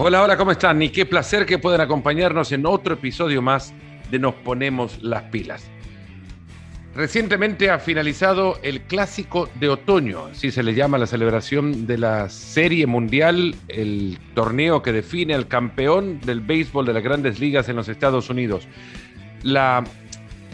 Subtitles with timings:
[0.00, 0.80] Hola, hola, ¿cómo están?
[0.80, 3.74] Y qué placer que puedan acompañarnos en otro episodio más
[4.12, 5.68] de Nos Ponemos las Pilas.
[6.94, 12.28] Recientemente ha finalizado el Clásico de Otoño, así se le llama la celebración de la
[12.28, 17.74] Serie Mundial, el torneo que define al campeón del béisbol de las grandes ligas en
[17.74, 18.68] los Estados Unidos.
[19.42, 19.82] La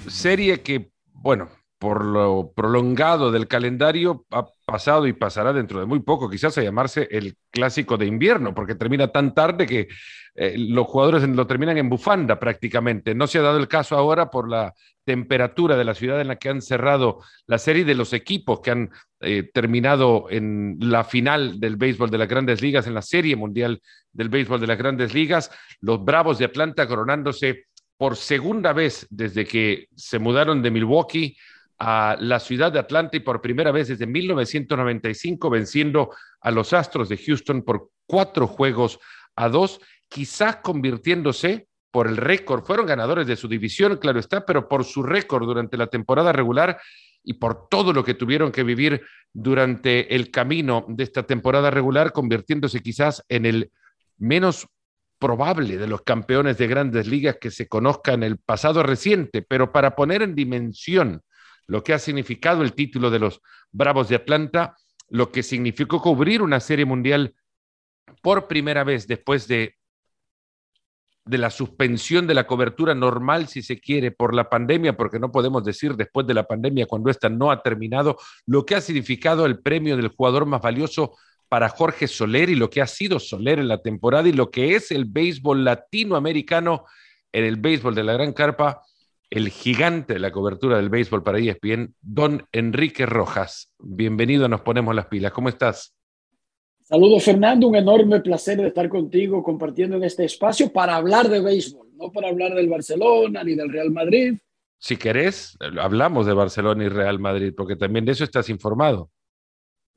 [0.08, 6.00] serie que, bueno, por lo prolongado del calendario ha pasado y pasará dentro de muy
[6.00, 9.86] poco, quizás a llamarse el clásico de invierno, porque termina tan tarde que
[10.34, 13.14] eh, los jugadores lo terminan en bufanda prácticamente.
[13.14, 14.74] No se ha dado el caso ahora por la
[15.04, 18.72] temperatura de la ciudad en la que han cerrado la serie de los equipos que
[18.72, 23.36] han eh, terminado en la final del béisbol de las grandes ligas, en la serie
[23.36, 23.80] mundial
[24.12, 29.44] del béisbol de las grandes ligas, los Bravos de Atlanta coronándose por segunda vez desde
[29.44, 31.36] que se mudaron de Milwaukee
[31.78, 37.08] a la ciudad de Atlanta y por primera vez desde 1995 venciendo a los Astros
[37.08, 38.98] de Houston por cuatro juegos
[39.36, 44.68] a dos, quizás convirtiéndose por el récord, fueron ganadores de su división, claro está, pero
[44.68, 46.80] por su récord durante la temporada regular
[47.22, 52.12] y por todo lo que tuvieron que vivir durante el camino de esta temporada regular,
[52.12, 53.70] convirtiéndose quizás en el
[54.18, 54.68] menos
[55.18, 59.72] probable de los campeones de grandes ligas que se conozca en el pasado reciente, pero
[59.72, 61.22] para poner en dimensión
[61.66, 63.40] lo que ha significado el título de los
[63.72, 64.76] Bravos de Atlanta,
[65.08, 67.34] lo que significó cubrir una serie mundial
[68.22, 69.76] por primera vez después de,
[71.24, 75.32] de la suspensión de la cobertura normal, si se quiere, por la pandemia, porque no
[75.32, 79.46] podemos decir después de la pandemia cuando esta no ha terminado, lo que ha significado
[79.46, 81.16] el premio del jugador más valioso
[81.48, 84.74] para Jorge Soler y lo que ha sido Soler en la temporada y lo que
[84.74, 86.84] es el béisbol latinoamericano
[87.32, 88.82] en el béisbol de la Gran Carpa
[89.30, 93.72] el gigante de la cobertura del béisbol para ESPN, don Enrique Rojas.
[93.78, 95.32] Bienvenido, nos ponemos las pilas.
[95.32, 95.94] ¿Cómo estás?
[96.82, 97.68] Saludos, Fernando.
[97.68, 102.12] Un enorme placer de estar contigo compartiendo en este espacio para hablar de béisbol, no
[102.12, 104.36] para hablar del Barcelona ni del Real Madrid.
[104.78, 109.10] Si querés, hablamos de Barcelona y Real Madrid, porque también de eso estás informado.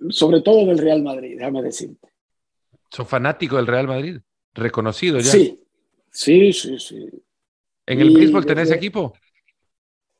[0.09, 2.07] Sobre todo del Real Madrid, déjame decirte.
[2.89, 4.19] ¿Sos fanático del Real Madrid?
[4.53, 5.31] ¿Reconocido ya?
[5.31, 5.61] Sí,
[6.09, 7.09] sí, sí, sí.
[7.87, 9.13] ¿En el béisbol tenés equipo?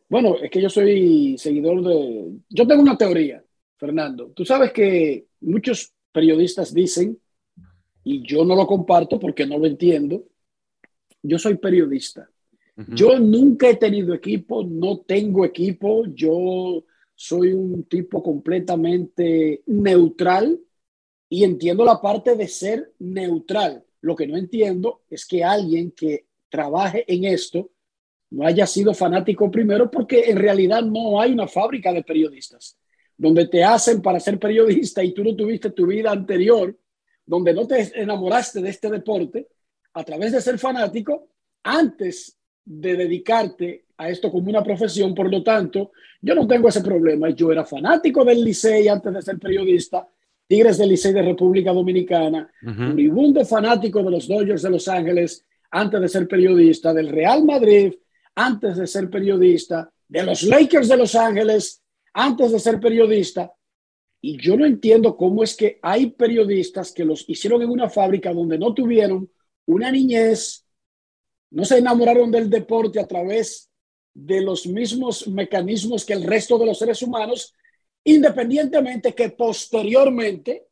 [0.09, 2.31] Bueno, es que yo soy seguidor de...
[2.49, 3.43] Yo tengo una teoría,
[3.75, 4.31] Fernando.
[4.33, 7.19] Tú sabes que muchos periodistas dicen,
[8.05, 10.23] y yo no lo comparto porque no lo entiendo,
[11.21, 12.29] yo soy periodista.
[12.89, 16.83] Yo nunca he tenido equipo, no tengo equipo, yo
[17.15, 20.59] soy un tipo completamente neutral
[21.27, 23.83] y entiendo la parte de ser neutral.
[24.01, 27.69] Lo que no entiendo es que alguien que trabaje en esto
[28.29, 32.77] no haya sido fanático primero, porque en realidad no hay una fábrica de periodistas
[33.17, 36.77] donde te hacen para ser periodista y tú no tuviste tu vida anterior,
[37.25, 39.47] donde no te enamoraste de este deporte
[39.93, 41.29] a través de ser fanático
[41.63, 45.15] antes de dedicarte a esto como una profesión.
[45.15, 45.91] Por lo tanto,
[46.21, 47.29] yo no tengo ese problema.
[47.31, 50.07] Yo era fanático del Licey antes de ser periodista,
[50.45, 56.01] Tigres del Licey de República Dominicana, uh fanático de los Dodgers de Los Ángeles antes
[56.01, 57.93] de ser periodista, del Real Madrid
[58.37, 61.81] antes de ser periodista, de los Lakers de Los Ángeles
[62.13, 63.51] antes de ser periodista.
[64.21, 68.31] Y yo no entiendo cómo es que hay periodistas que los hicieron en una fábrica
[68.31, 69.29] donde no tuvieron
[69.65, 70.65] una niñez,
[71.49, 73.69] no se enamoraron del deporte a través
[74.13, 77.55] de los mismos mecanismos que el resto de los seres humanos,
[78.03, 80.66] independientemente que posteriormente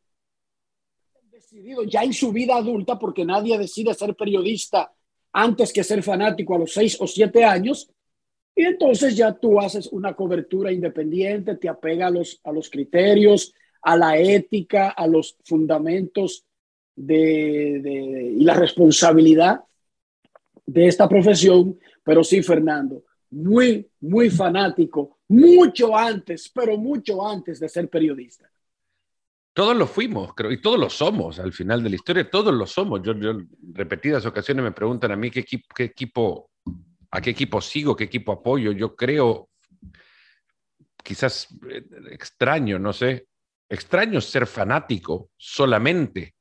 [1.55, 4.91] decidido ya en su vida adulta, porque nadie decide ser periodista
[5.31, 7.89] antes que ser fanático a los seis o siete años.
[8.53, 13.53] Y entonces ya tú haces una cobertura independiente, te apega a los, a los criterios,
[13.81, 16.43] a la ética, a los fundamentos
[16.93, 19.61] de, de, y la responsabilidad
[20.65, 21.79] de esta profesión.
[22.03, 28.49] Pero sí, Fernando, muy, muy fanático, mucho antes, pero mucho antes de ser periodista.
[29.55, 32.67] Todos lo fuimos, creo, y todos lo somos al final de la historia, todos lo
[32.67, 33.01] somos.
[33.01, 33.37] Yo, yo
[33.71, 36.51] repetidas ocasiones me preguntan a mí qué equipo, qué equipo,
[37.09, 38.73] a qué equipo sigo, qué equipo apoyo.
[38.73, 39.47] Yo creo,
[41.01, 43.27] quizás eh, extraño, no sé,
[43.69, 46.35] extraño ser fanático solamente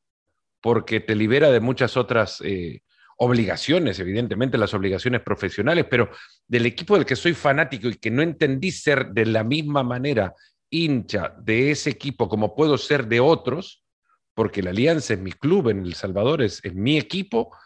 [0.60, 2.80] porque te libera de muchas otras eh,
[3.18, 6.10] obligaciones, evidentemente las obligaciones profesionales, pero
[6.48, 10.34] del equipo del que soy fanático y que no entendí ser de la misma manera
[10.74, 13.84] hincha de ese equipo como puedo ser de otros,
[14.34, 17.56] porque la Alianza es mi club en El Salvador, es, mi equipo,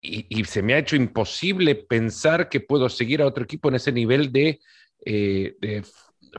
[0.00, 3.90] y, se me ha hecho imposible pensar que puedo seguir a otro equipo en ese
[3.90, 4.60] nivel de,
[5.04, 5.82] eh,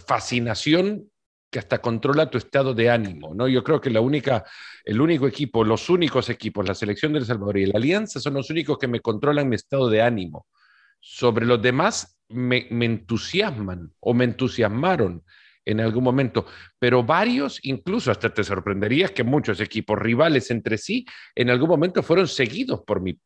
[0.06, 1.10] fascinación
[1.52, 3.48] que hasta controla tu estado de ánimo, ¿no?
[3.48, 4.46] Yo creo que la única,
[4.86, 8.50] el único equipo, los únicos equipos, la selección del Salvador y la Alianza son los
[8.50, 10.46] únicos que me controlan mi estado de ánimo.
[11.02, 15.24] Sobre los demás me, me entusiasman o me entusiasmaron
[15.66, 16.46] en algún momento,
[16.80, 22.02] pero varios, incluso hasta te sorprenderías que muchos equipos rivales entre sí en algún momento
[22.02, 23.20] fueron seguidos por mí,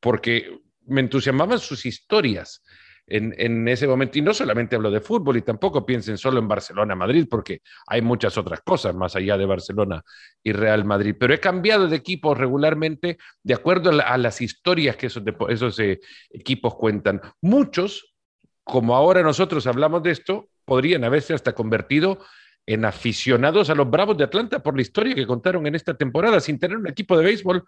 [0.00, 2.62] porque me entusiasmaban sus historias
[3.06, 4.18] en, ese momento.
[4.18, 8.02] Y no solamente hablo de fútbol y tampoco piensen solo en Barcelona, Madrid, porque hay
[8.02, 10.02] muchas otras cosas más allá de Barcelona
[10.42, 11.14] y Real Madrid.
[11.18, 16.00] Pero he cambiado de equipo regularmente de acuerdo a, las historias que esos, esos eh,
[16.30, 17.20] equipos cuentan.
[17.40, 18.14] Muchos,
[18.62, 22.18] como ahora nosotros hablamos de esto, podrían haberse hasta convertido
[22.66, 26.40] en aficionados a los Bravos de Atlanta por la historia que contaron en esta temporada.
[26.40, 27.64] Sin tener un equipo de béisbol,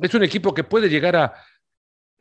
[0.00, 1.34] es un equipo que puede llegar a,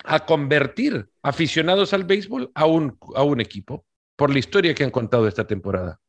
[0.04, 3.86] a convertir aficionados al béisbol a un, a un equipo
[4.18, 6.00] por la historia que han contado esta temporada?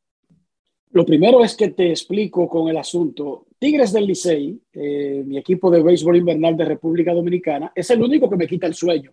[0.91, 3.47] Lo primero es que te explico con el asunto.
[3.59, 8.31] Tigres del Licey, eh, mi equipo de béisbol invernal de República Dominicana, es el único
[8.31, 9.13] que me quita el sueño.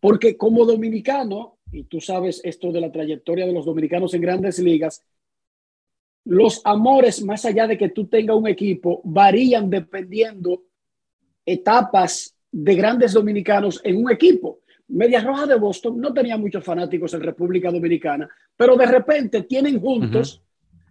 [0.00, 4.58] Porque como dominicano, y tú sabes esto de la trayectoria de los dominicanos en grandes
[4.58, 5.02] ligas,
[6.24, 10.62] los amores, más allá de que tú tengas un equipo, varían dependiendo
[11.44, 14.60] etapas de grandes dominicanos en un equipo.
[14.88, 19.80] Media Roja de Boston no tenía muchos fanáticos en República Dominicana, pero de repente tienen
[19.80, 20.42] juntos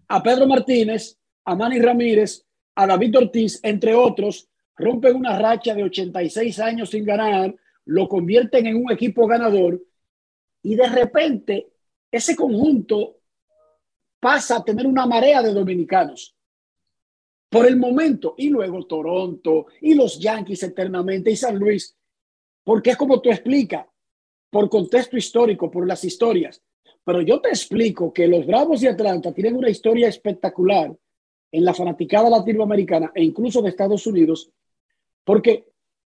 [0.07, 2.43] a Pedro Martínez, a Manny Ramírez,
[2.75, 7.55] a David Ortiz, entre otros, rompen una racha de 86 años sin ganar,
[7.85, 9.79] lo convierten en un equipo ganador
[10.63, 11.71] y de repente
[12.11, 13.17] ese conjunto
[14.19, 16.35] pasa a tener una marea de dominicanos
[17.49, 21.97] por el momento, y luego Toronto, y los Yankees eternamente, y San Luis,
[22.63, 23.85] porque es como tú explicas,
[24.49, 26.61] por contexto histórico, por las historias.
[27.03, 30.95] Pero yo te explico que los Bravos de Atlanta tienen una historia espectacular
[31.51, 34.49] en la fanaticada latinoamericana e incluso de Estados Unidos,
[35.25, 35.67] porque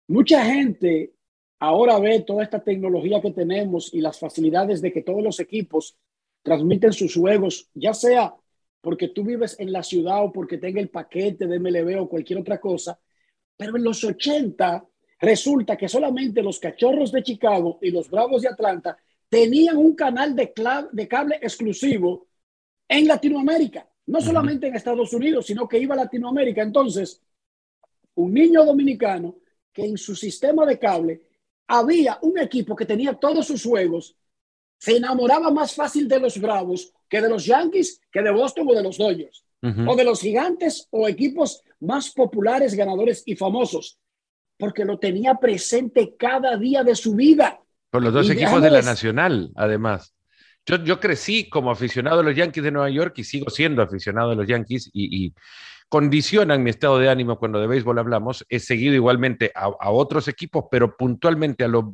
[0.09, 1.16] mucha gente
[1.59, 5.97] ahora ve toda esta tecnología que tenemos y las facilidades de que todos los equipos
[6.43, 8.35] transmiten sus juegos, ya sea
[8.81, 12.39] porque tú vives en la ciudad o porque tenga el paquete de MLB o cualquier
[12.39, 12.99] otra cosa.
[13.57, 14.87] Pero en los 80
[15.21, 18.97] resulta que solamente los cachorros de Chicago y los bravos de Atlanta
[19.29, 20.53] tenían un canal de,
[20.93, 22.29] de cable exclusivo
[22.89, 26.63] en Latinoamérica, no solamente en Estados Unidos, sino que iba a Latinoamérica.
[26.63, 27.21] Entonces,
[28.15, 29.37] un niño dominicano
[29.73, 31.23] que en su sistema de cable
[31.67, 34.17] había un equipo que tenía todos sus juegos,
[34.79, 38.75] se enamoraba más fácil de los Bravos que de los Yankees, que de Boston o
[38.75, 43.99] de los Dodgers, o de los gigantes o equipos más populares, ganadores y famosos,
[44.59, 47.61] porque lo tenía presente cada día de su vida.
[47.91, 50.15] Por los dos equipos de la Nacional, además.
[50.67, 54.33] Yo, yo, crecí como aficionado a los Yankees de Nueva York y sigo siendo aficionado
[54.33, 55.33] a los Yankees y,
[55.89, 58.45] condicionan mi estado de ánimo cuando de béisbol hablamos.
[58.49, 61.85] He seguido igualmente a, a otros equipos, pero puntualmente a los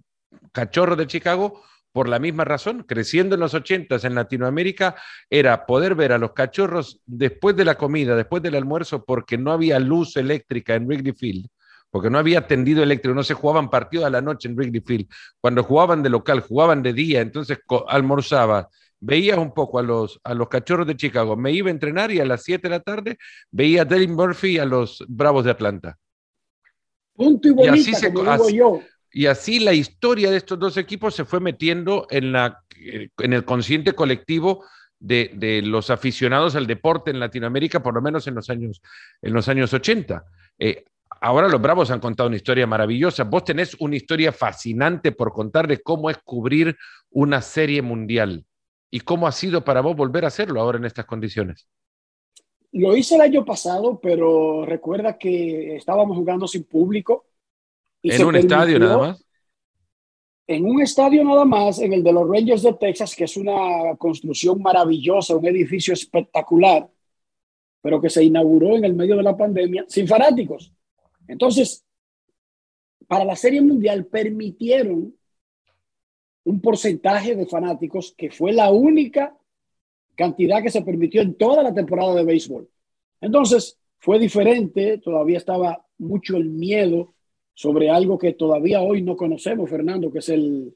[0.52, 1.62] Cachorros de Chicago
[1.92, 4.96] por la misma razón, creciendo en los 80 en Latinoamérica,
[5.28, 9.52] era poder ver a los cachorros después de la comida, después del almuerzo, porque no
[9.52, 11.46] había luz eléctrica en Wrigley Field,
[11.90, 15.06] porque no había tendido eléctrico, no se jugaban partidos a la noche en Wrigley Field.
[15.38, 18.68] Cuando jugaban de local, jugaban de día, entonces almorzaba,
[19.02, 22.20] veía un poco a los, a los cachorros de Chicago, me iba a entrenar y
[22.20, 23.19] a las 7 de la tarde
[23.50, 25.98] veía a Dylan Murphy y a los Bravos de Atlanta.
[27.15, 28.81] Punto y, bonita, así se, digo yo
[29.12, 32.62] y así la historia de estos dos equipos se fue metiendo en, la,
[33.19, 34.65] en el consciente colectivo
[34.98, 38.81] de, los aficionados al deporte en Latinoamérica, por lo menos en los años,
[39.20, 40.24] en los años 80.
[40.58, 40.84] Eh,
[41.20, 43.24] ahora los Bravos han contado una historia maravillosa.
[43.24, 46.76] Vos tenés una historia fascinante por contar de cómo es cubrir
[47.10, 48.46] una serie mundial
[48.93, 51.67] y cómo ha sido para vos volver a hacerlo ahora en estas condiciones.
[52.70, 57.27] Lo hice el año pasado, pero recuerda que estábamos jugando sin público
[58.03, 59.25] ¿En un estadio nada más?
[60.46, 63.96] En un estadio nada más, en el de los Rangers de Texas, que es una
[63.96, 66.91] construcción maravillosa, un edificio espectacular,
[67.81, 70.72] pero que se inauguró en el medio de la pandemia sin fanáticos.
[71.29, 71.84] Entonces,
[73.06, 75.15] para la Serie Mundial permitieron
[76.44, 79.37] un porcentaje de fanáticos que fue la única
[80.15, 82.69] cantidad que se permitió en toda la temporada de béisbol.
[83.20, 87.15] Entonces, fue diferente, todavía estaba mucho el miedo
[87.55, 90.75] sobre algo que todavía hoy no conocemos, Fernando, que es el,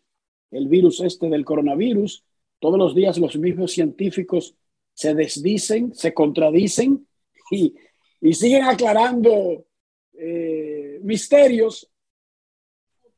[0.51, 2.25] el virus este del coronavirus.
[2.61, 4.55] Todos los días los mismos científicos
[4.95, 7.07] se desdicen, se contradicen
[7.51, 7.75] y,
[8.21, 9.67] y siguen aclarando
[10.15, 11.91] eh, misterios.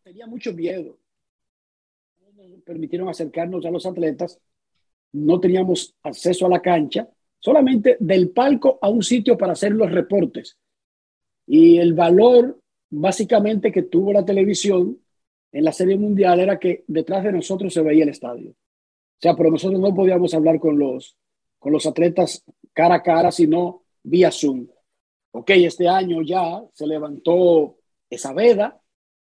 [0.02, 0.99] Tenía mucho miedo.
[2.68, 4.38] Permitieron acercarnos a los atletas.
[5.12, 7.08] No teníamos acceso a la cancha
[7.40, 10.58] solamente del palco a un sitio para hacer los reportes.
[11.46, 12.60] Y el valor
[12.90, 14.98] básicamente que tuvo la televisión
[15.50, 18.50] en la Serie Mundial era que detrás de nosotros se veía el estadio.
[18.50, 21.16] O sea, pero nosotros no podíamos hablar con los,
[21.58, 22.44] con los atletas
[22.75, 24.68] cara a cara, sino vía Zoom.
[25.30, 27.78] Ok, este año ya se levantó
[28.10, 28.78] esa veda,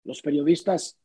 [0.04, 1.01] los periodistas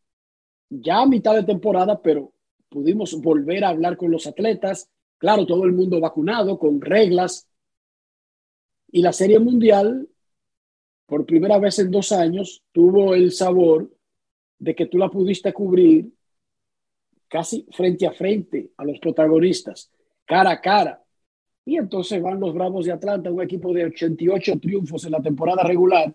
[0.68, 2.32] ya a mitad de temporada, pero
[2.68, 7.48] pudimos volver a hablar con los atletas, claro, todo el mundo vacunado, con reglas.
[8.90, 10.08] Y la Serie Mundial,
[11.06, 13.90] por primera vez en dos años, tuvo el sabor
[14.58, 16.12] de que tú la pudiste cubrir
[17.28, 19.90] casi frente a frente a los protagonistas,
[20.24, 21.02] cara a cara.
[21.64, 25.64] Y entonces van los Bravos de Atlanta, un equipo de 88 triunfos en la temporada
[25.64, 26.14] regular,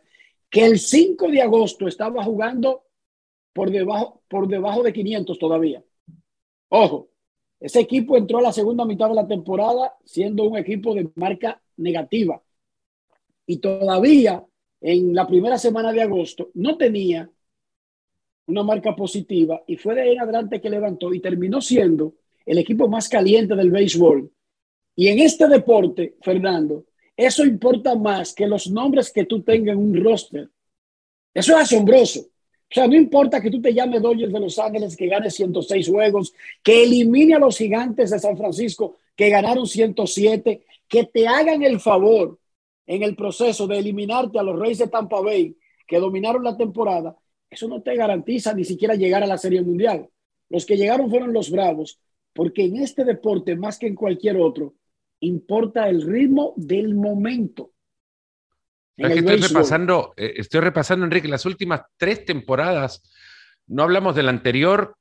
[0.50, 2.86] que el 5 de agosto estaba jugando
[3.54, 5.84] por debajo, por debajo de 500 todavía.
[6.70, 7.10] Ojo,
[7.60, 11.62] ese equipo entró a la segunda mitad de la temporada siendo un equipo de marca
[11.78, 12.42] negativa.
[13.46, 14.44] Y todavía
[14.82, 17.30] en la primera semana de agosto no tenía
[18.48, 22.16] una marca positiva y fue de ahí adelante que levantó y terminó siendo
[22.46, 24.32] el equipo más caliente del béisbol.
[24.96, 29.82] Y en este deporte, Fernando, eso importa más que los nombres que tú tengas en
[29.82, 30.50] un roster.
[31.34, 32.31] Eso es asombroso.
[32.72, 35.90] O sea, no importa que tú te llames Dodgers de Los Ángeles, que gane 106
[35.90, 41.64] juegos, que elimine a los gigantes de San Francisco, que ganaron 107, que te hagan
[41.64, 42.40] el favor
[42.88, 47.18] en el proceso de eliminarte a los Reyes de Tampa Bay, que dominaron la temporada,
[47.50, 50.10] eso no te garantiza ni siquiera llegar a la Serie Mundial.
[50.48, 52.00] Los que llegaron fueron los Bravos,
[52.32, 54.76] porque en este deporte, más que en cualquier otro,
[55.20, 57.71] importa el ritmo del momento
[58.98, 63.04] estoy repasando, eh, estoy repasando, Enrique, las últimas tres temporadas.
[63.68, 64.96] No hablamos del anterior,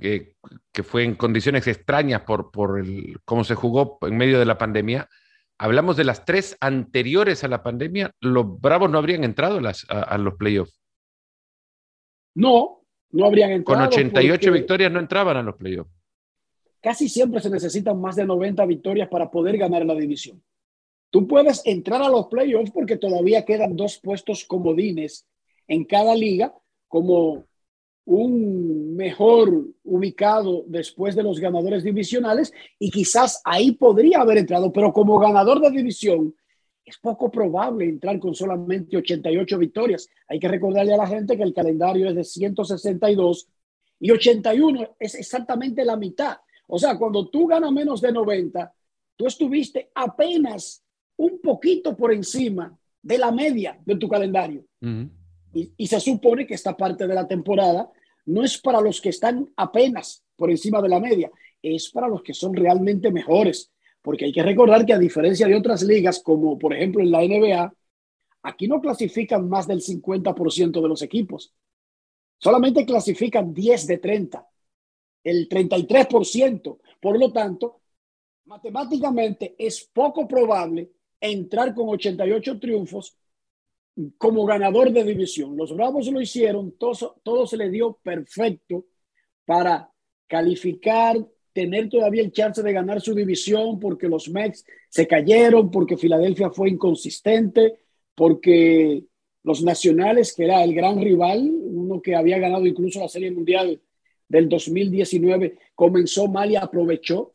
[0.00, 0.34] que,
[0.82, 5.08] fue en condiciones extrañas por, por el, cómo se jugó en medio de la pandemia.
[5.58, 8.14] Hablamos de las tres anteriores a la pandemia.
[8.20, 10.80] ¿Los Bravos no habrían entrado a, los playoffs?
[12.34, 13.80] No, no habrían entrado.
[13.80, 15.90] Con 88 victorias no entraban a los playoffs.
[16.80, 20.42] Casi siempre se necesitan más de 90 victorias para poder ganar la división.
[21.10, 25.26] Tú puedes entrar a los playoffs porque todavía quedan dos puestos comodines
[25.66, 26.54] en cada liga
[26.88, 27.44] como
[28.04, 34.92] un mejor ubicado después de los ganadores divisionales y quizás ahí podría haber entrado, pero
[34.92, 36.34] como ganador de división
[36.84, 40.08] es poco probable entrar con solamente 88 victorias.
[40.28, 43.48] Hay que recordarle a la gente que el calendario es de 162
[44.00, 46.38] y 81 es exactamente la mitad.
[46.66, 48.74] O sea, cuando tú ganas menos de 90,
[49.14, 50.82] tú estuviste apenas
[51.20, 54.64] un poquito por encima de la media de tu calendario.
[55.52, 57.90] y, se supone que esta parte de la temporada
[58.26, 62.22] no es para los que están apenas por encima de la media, es para los
[62.22, 63.70] que son realmente mejores.
[64.00, 67.20] Porque hay que recordar que a diferencia de otras ligas, como por ejemplo en la
[67.20, 67.74] NBA,
[68.42, 71.52] aquí no clasifican más del 50% de los equipos.
[72.38, 74.48] Solamente clasifican 10 de 30,
[75.24, 76.78] el 33%.
[76.98, 77.82] Por lo tanto,
[78.46, 83.16] matemáticamente es poco probable entrar con 88 triunfos
[84.18, 85.56] como ganador de división.
[85.56, 88.86] Los Bravos lo hicieron, todo, todo se le dio perfecto
[89.44, 89.90] para
[90.26, 91.16] calificar,
[91.52, 96.50] tener todavía el chance de ganar su división porque los Mets se cayeron, porque Filadelfia
[96.50, 97.80] fue inconsistente,
[98.14, 99.04] porque
[99.42, 103.80] los Nacionales, que era el gran rival, uno que había ganado incluso la Serie Mundial
[104.28, 107.34] del 2019, comenzó mal y aprovechó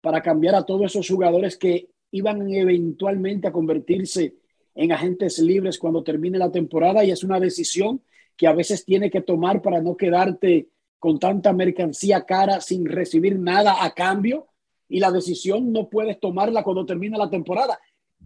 [0.00, 4.34] para cambiar a todos esos jugadores que iban eventualmente a convertirse
[4.74, 8.02] en agentes libres cuando termine la temporada y es una decisión
[8.36, 10.68] que a veces tiene que tomar para no quedarte
[10.98, 14.48] con tanta mercancía cara sin recibir nada a cambio
[14.88, 17.78] y la decisión no puedes tomarla cuando termine la temporada.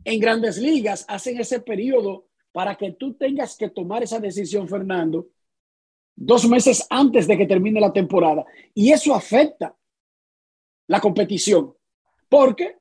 [0.04, 5.28] En grandes ligas hacen ese periodo para que tú tengas que tomar esa decisión, Fernando,
[6.16, 8.44] dos meses antes de que termine la temporada.
[8.74, 9.74] Y eso afecta
[10.88, 11.74] la competición,
[12.28, 12.79] porque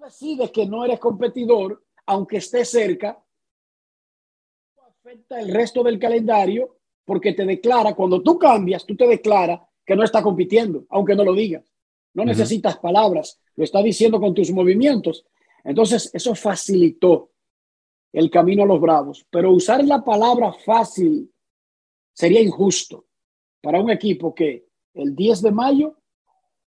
[0.00, 3.22] decides que no eres competidor, aunque esté cerca,
[4.78, 9.96] afecta el resto del calendario porque te declara, cuando tú cambias, tú te declaras que
[9.96, 11.64] no está compitiendo, aunque no lo digas.
[12.14, 15.24] No necesitas palabras, lo está diciendo con tus movimientos.
[15.62, 17.30] Entonces, eso facilitó
[18.12, 19.26] el camino a los bravos.
[19.30, 21.32] Pero usar la palabra fácil
[22.12, 23.06] sería injusto
[23.60, 25.96] para un equipo que el 10 de mayo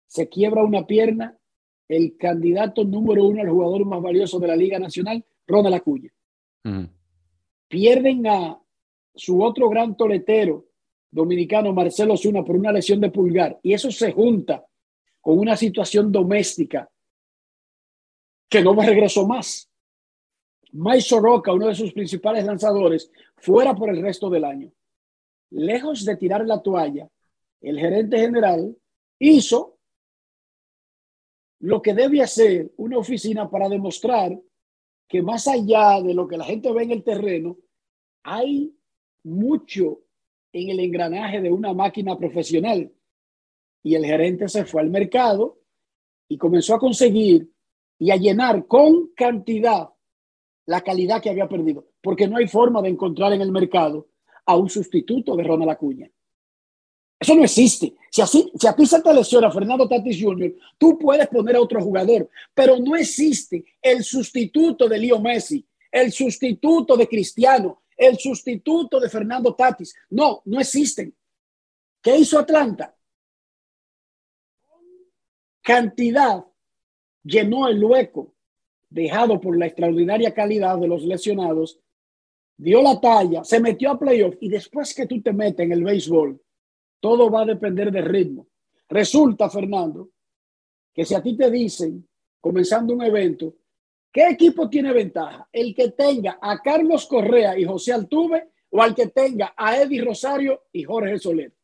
[0.06, 1.37] se quiebra una pierna
[1.88, 6.12] el candidato número uno al jugador más valioso de la Liga Nacional, Ronald Acuña.
[7.68, 8.60] Pierden a
[9.14, 10.66] su otro gran toletero
[11.10, 13.58] dominicano, Marcelo Zuna, por una lesión de pulgar.
[13.62, 14.64] Y eso se junta
[15.20, 16.88] con una situación doméstica
[18.48, 19.70] que no regresó más.
[20.72, 24.70] Mike Soroka, uno de sus principales lanzadores, fuera por el resto del año.
[25.50, 27.08] Lejos de tirar la toalla,
[27.62, 28.76] el gerente general
[29.18, 29.77] hizo
[31.60, 34.38] lo que debe hacer una oficina para demostrar
[35.08, 37.56] que más allá de lo que la gente ve en el terreno,
[38.22, 38.74] hay
[39.24, 40.00] mucho
[40.52, 42.92] en el engranaje de una máquina profesional.
[43.82, 45.60] Y el gerente se fue al mercado
[46.28, 47.50] y comenzó a conseguir
[47.98, 49.88] y a llenar con cantidad
[50.66, 54.08] la calidad que había perdido, porque no hay forma de encontrar en el mercado
[54.44, 56.10] a un sustituto de Ronald Acuña.
[57.20, 57.94] Eso no existe.
[58.10, 61.80] Si, así, si a ti se te Fernando Tatis Jr., tú puedes poner a otro
[61.82, 69.00] jugador, pero no existe el sustituto de Leo Messi, el sustituto de Cristiano, el sustituto
[69.00, 69.94] de Fernando Tatis.
[70.10, 71.14] No, no existen.
[72.00, 72.94] ¿Qué hizo Atlanta?
[75.60, 76.44] Cantidad
[77.24, 78.34] llenó el hueco
[78.88, 81.78] dejado por la extraordinaria calidad de los lesionados,
[82.56, 85.84] dio la talla, se metió a playoff y después que tú te metes en el
[85.84, 86.40] béisbol,
[87.00, 88.48] todo va a depender del ritmo.
[88.88, 90.10] Resulta, Fernando,
[90.94, 92.08] que si a ti te dicen,
[92.40, 93.54] comenzando un evento,
[94.12, 95.48] ¿qué equipo tiene ventaja?
[95.52, 100.04] ¿El que tenga a Carlos Correa y José Altuve o al que tenga a Eddie
[100.04, 101.54] Rosario y Jorge Soler?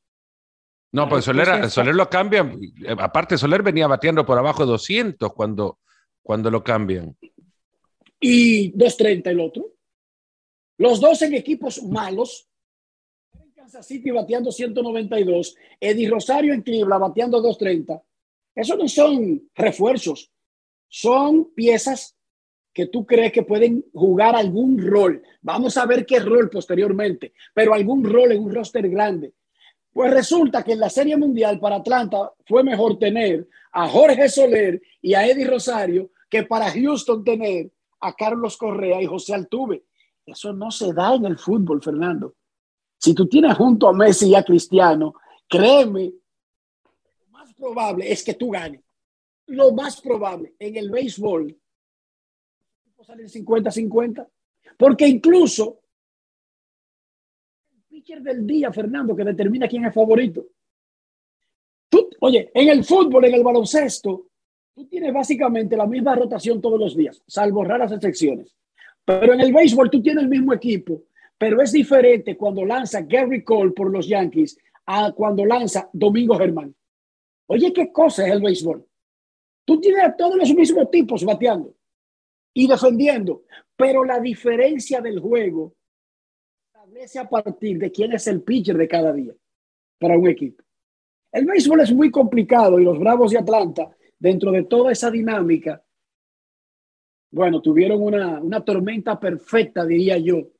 [0.93, 2.61] No, pues Soler, Soler lo cambian.
[2.99, 5.81] Aparte, Soler venía bateando por abajo de 200 cuando,
[6.23, 7.17] cuando lo cambian.
[8.21, 9.73] Y 230 el otro.
[10.79, 12.49] Los dos en equipos malos,
[13.65, 18.03] Kansas City bateando 192, Eddie Rosario en Cleveland bateando 230.
[18.55, 20.31] Esos no son refuerzos,
[20.87, 22.15] son piezas
[22.75, 25.23] que tú crees que pueden jugar algún rol.
[25.41, 29.33] Vamos a ver qué rol posteriormente, pero algún rol en un roster grande.
[29.91, 34.83] Pues resulta que en la Serie Mundial para Atlanta fue mejor tener a Jorge Soler
[35.01, 39.85] y a Eddie Rosario que para Houston tener a Carlos Correa y José Altuve.
[40.27, 42.35] Eso no se da en el fútbol, Fernando.
[42.99, 45.15] Si tú tienes junto a Messi y a Cristiano,
[45.49, 46.13] créeme,
[47.21, 48.81] lo más probable es que tú ganes.
[49.47, 51.55] Lo más probable en el béisbol
[53.05, 54.27] salen 50-50.
[54.77, 55.81] Porque incluso
[57.73, 60.47] el pitcher del día, Fernando, que determina quién es favorito.
[61.89, 64.29] Tú, oye, en el fútbol, en el baloncesto,
[64.75, 68.57] tú tienes básicamente la misma rotación todos los días, salvo raras excepciones.
[69.05, 71.03] Pero en el béisbol tú tienes el mismo equipo
[71.39, 76.75] pero es diferente cuando lanza Gary Cole por los Yankees a cuando lanza Domingo Germán.
[77.47, 78.87] Oye, ¿qué cosa es el béisbol?
[79.65, 81.75] Tú tienes a todos los mismos tipos bateando
[82.53, 83.45] y defendiendo,
[83.77, 85.75] pero la diferencia del juego
[86.67, 89.35] establece a partir de quién es el pitcher de cada día
[89.99, 90.63] para un equipo.
[91.33, 95.83] El béisbol es muy complicado y los Bravos de Atlanta, dentro de toda esa dinámica,
[97.31, 100.54] bueno, tuvieron una, una tormenta perfecta, diría yo,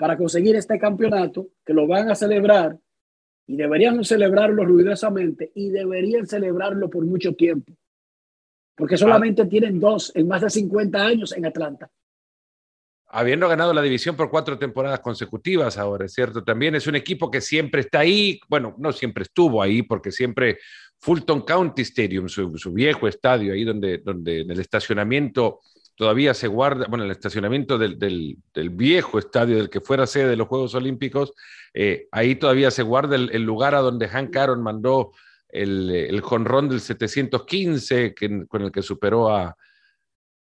[0.00, 2.74] para conseguir este campeonato, que lo van a celebrar
[3.46, 7.74] y deberían celebrarlo ruidosamente y deberían celebrarlo por mucho tiempo,
[8.74, 11.90] porque solamente tienen dos en más de 50 años en Atlanta.
[13.08, 17.30] Habiendo ganado la división por cuatro temporadas consecutivas ahora, es cierto, también es un equipo
[17.30, 20.60] que siempre está ahí, bueno, no siempre estuvo ahí, porque siempre
[20.98, 25.60] Fulton County Stadium, su, su viejo estadio, ahí donde, donde en el estacionamiento
[26.00, 30.36] todavía se guarda, bueno, el estacionamiento del, del, viejo estadio del que fuera sede de
[30.36, 31.34] los Juegos Olímpicos,
[31.74, 35.12] eh, ahí todavía se guarda el, lugar a donde Hank Aaron mandó
[35.46, 39.54] el, el jonrón del 715, que, con el que superó a,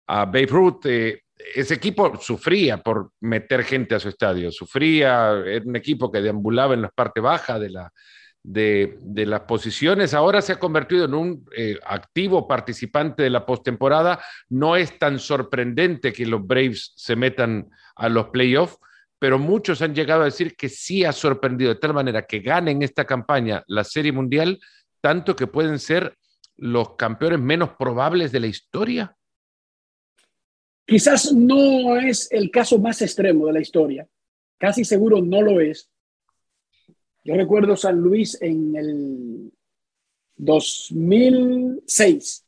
[0.07, 0.85] a Babe Ruth.
[0.85, 6.21] Eh, ese equipo sufría por meter gente a su estadio, sufría, era un equipo que
[6.21, 7.91] deambulaba en la parte baja de la,
[8.43, 10.13] de, las posiciones.
[10.13, 14.19] Ahora se ha convertido en un eh, activo participante de la postemporada.
[14.49, 18.77] No es tan sorprendente que los Braves se metan a los playoffs,
[19.19, 22.81] pero muchos han llegado a decir que sí ha sorprendido de tal manera que ganen
[22.81, 24.59] esta campaña la Serie Mundial,
[24.99, 26.17] tanto que pueden ser
[26.57, 29.15] los campeones menos probables de la historia.
[30.87, 34.07] Quizás no es el caso más extremo de la historia,
[34.57, 35.90] casi seguro no lo es,
[37.23, 39.51] yo recuerdo San Luis en el
[40.37, 42.45] 2006.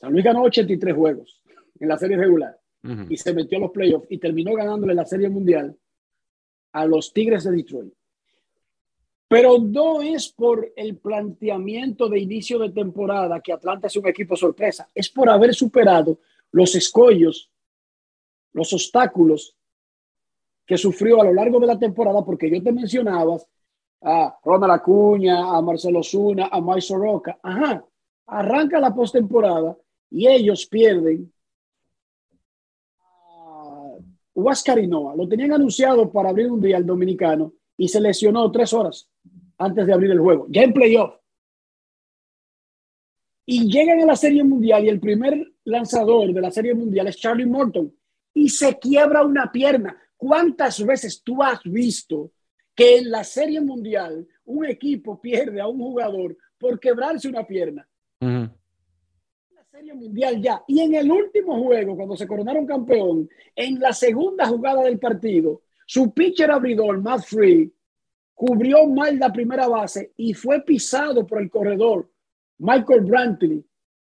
[0.00, 1.42] San Luis ganó 83 juegos
[1.78, 2.58] en la serie regular
[3.08, 5.76] y se metió a los playoffs y terminó ganándole la serie mundial
[6.72, 7.92] a los Tigres de Detroit.
[9.28, 14.36] Pero no es por el planteamiento de inicio de temporada que Atlanta es un equipo
[14.36, 16.18] sorpresa, es por haber superado
[16.50, 17.50] los escollos,
[18.52, 19.57] los obstáculos
[20.68, 23.48] que sufrió a lo largo de la temporada, porque yo te mencionabas
[24.02, 27.38] a Ronald Acuña, a Marcelo Zuna, a Mike Soroka.
[27.42, 27.84] Ajá,
[28.26, 29.74] Arranca la postemporada
[30.10, 31.32] y ellos pierden
[33.00, 33.96] a
[34.34, 39.08] Huáscar Lo tenían anunciado para abrir un día al dominicano y se lesionó tres horas
[39.56, 41.14] antes de abrir el juego, ya en playoff.
[43.46, 47.16] Y llegan a la Serie Mundial y el primer lanzador de la Serie Mundial es
[47.16, 47.90] Charlie Morton
[48.34, 49.96] y se quiebra una pierna.
[50.18, 52.32] ¿Cuántas veces tú has visto
[52.74, 57.88] que en la Serie Mundial un equipo pierde a un jugador por quebrarse una pierna?
[58.20, 60.64] La Serie Mundial ya.
[60.66, 65.62] Y en el último juego, cuando se coronaron campeón, en la segunda jugada del partido,
[65.86, 67.72] su pitcher abridor, Matt Free,
[68.34, 72.10] cubrió mal la primera base y fue pisado por el corredor
[72.58, 73.64] Michael Brantley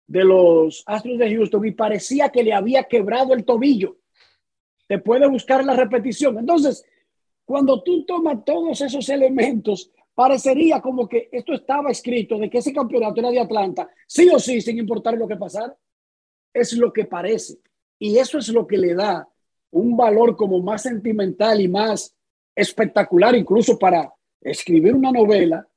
[0.06, 3.98] de los Astros de Houston y parecía que le había quebrado el tobillo.
[4.88, 6.38] Te puede buscar la repetición.
[6.38, 6.84] Entonces,
[7.44, 12.72] cuando tú tomas todos esos elementos, parecería como que esto estaba escrito de que ese
[12.72, 15.76] campeonato era de Atlanta, sí o sí, sin importar lo que pasara.
[16.52, 17.58] Es lo que parece.
[18.00, 19.28] Y eso es lo que le da
[19.70, 22.14] un valor como más sentimental y más
[22.54, 25.68] espectacular, incluso para escribir una novela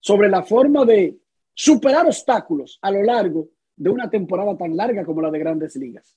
[0.00, 1.16] sobre la forma de
[1.54, 6.16] superar obstáculos a lo largo de una temporada tan larga como la de grandes ligas.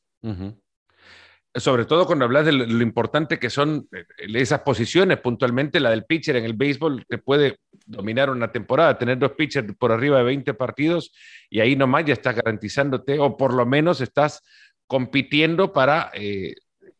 [1.55, 6.05] Sobre todo cuando hablas de lo, importante que son eh, esas posiciones, puntualmente la del
[6.05, 7.57] pitcher en el béisbol, que puede
[7.87, 11.11] dominar una temporada, tener dos pitchers por arriba de 20 partidos
[11.49, 14.43] y ahí nomás ya estás garantizándote, o por lo menos estás
[14.85, 16.53] compitiendo para eh,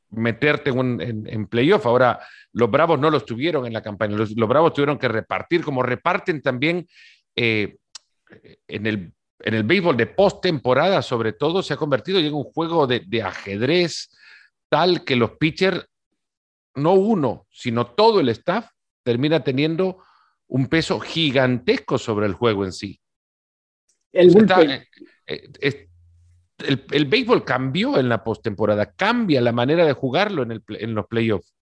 [0.09, 1.85] meterte en, playoff.
[1.85, 2.19] Ahora,
[2.51, 6.41] los Bravos no los tuvieron en la campaña, los, Bravos tuvieron que repartir, como reparten
[6.41, 6.87] también
[7.35, 7.77] eh,
[8.67, 12.87] en, el, en el béisbol de postemporada, sobre todo, se ha convertido en un juego
[12.87, 14.09] de ajedrez
[14.69, 15.85] tal que los pitchers,
[16.75, 18.69] no uno, sino todo el staff,
[19.03, 20.03] termina teniendo
[20.47, 22.99] un peso gigantesco sobre el juego en sí.
[24.11, 24.29] El,
[26.91, 31.07] el, béisbol cambió en la postemporada, cambia la manera de jugarlo en, el, en los
[31.07, 31.53] playoffs.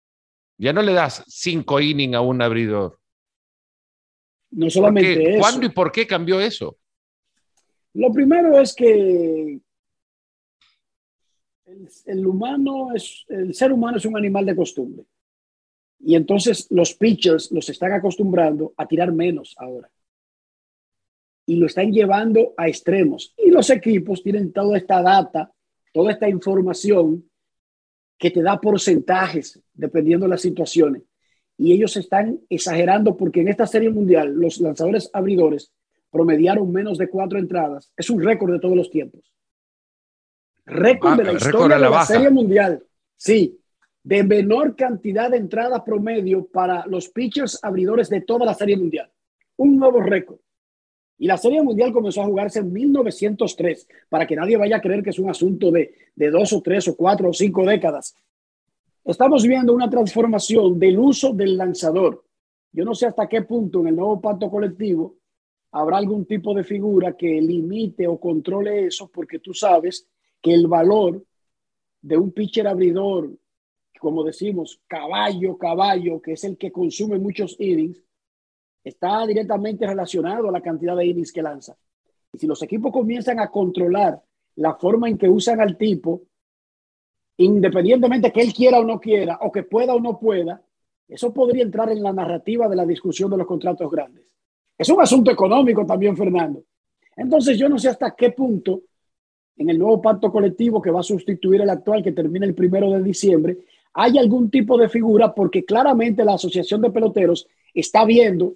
[0.57, 2.99] Ya no le das cinco innings a un abridor.
[4.51, 5.39] No solamente eso.
[5.39, 6.77] ¿Cuándo y por qué cambió eso?
[7.93, 9.59] Lo primero es que
[12.05, 15.03] el, humano es, el ser humano es un animal de costumbre.
[15.99, 19.89] Y entonces los pitchers los están acostumbrando a tirar menos ahora
[21.45, 23.33] y lo están llevando a extremos.
[23.37, 25.51] Y los equipos tienen toda esta data,
[25.93, 27.29] toda esta información
[28.17, 31.03] que te da porcentajes dependiendo de las situaciones.
[31.57, 35.71] Y ellos están exagerando porque en esta serie mundial los lanzadores abridores
[36.11, 37.91] promediaron menos de cuatro entradas.
[37.97, 39.33] Es un récord de todos los tiempos.
[40.67, 42.83] Récord de la historia de la serie mundial.
[43.15, 43.57] Sí,
[44.03, 49.09] de menor cantidad de entradas promedio para los pitchers abridores de toda la serie mundial.
[49.55, 50.39] Un nuevo récord.
[51.17, 55.01] Y la Serie Mundial comenzó a jugarse en 1903, para que nadie vaya a creer
[55.01, 58.13] que es un asunto de, de dos o tres o cuatro o cinco décadas.
[59.03, 62.23] Estamos viendo una transformación del uso del lanzador.
[62.71, 65.15] Yo no sé hasta qué punto en el nuevo pacto colectivo
[65.71, 70.07] habrá algún tipo de figura que limite o controle eso, porque tú sabes
[70.41, 71.23] que el valor
[72.01, 73.31] de un pitcher abridor,
[73.99, 78.01] como decimos, caballo, caballo, que es el que consume muchos innings,
[78.83, 81.75] está directamente relacionado a la cantidad de innings que lanza.
[82.31, 84.21] Y si los equipos comienzan a controlar
[84.55, 86.23] la forma en que usan al tipo,
[87.37, 90.61] independientemente que él quiera o no quiera, o que pueda o no pueda,
[91.07, 94.25] eso podría entrar en la narrativa de la discusión de los contratos grandes.
[94.77, 96.63] Es un asunto económico también, Fernando.
[97.15, 98.81] Entonces, yo no sé hasta qué punto
[99.57, 102.91] en el nuevo pacto colectivo que va a sustituir el actual, que termina el primero
[102.91, 103.57] de diciembre,
[103.93, 108.55] hay algún tipo de figura, porque claramente la Asociación de Peloteros está viendo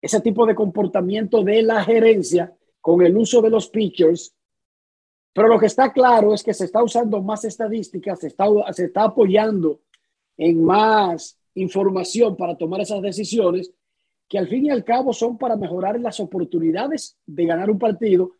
[0.00, 4.34] ese tipo de comportamiento de la gerencia con el uso de los pitchers.
[5.32, 8.86] Pero lo que está claro es que se está usando más estadísticas, se está, se
[8.86, 9.80] está apoyando
[10.36, 13.72] en más información para tomar esas decisiones,
[14.28, 18.32] que al fin y al cabo son para mejorar las oportunidades de ganar un partido.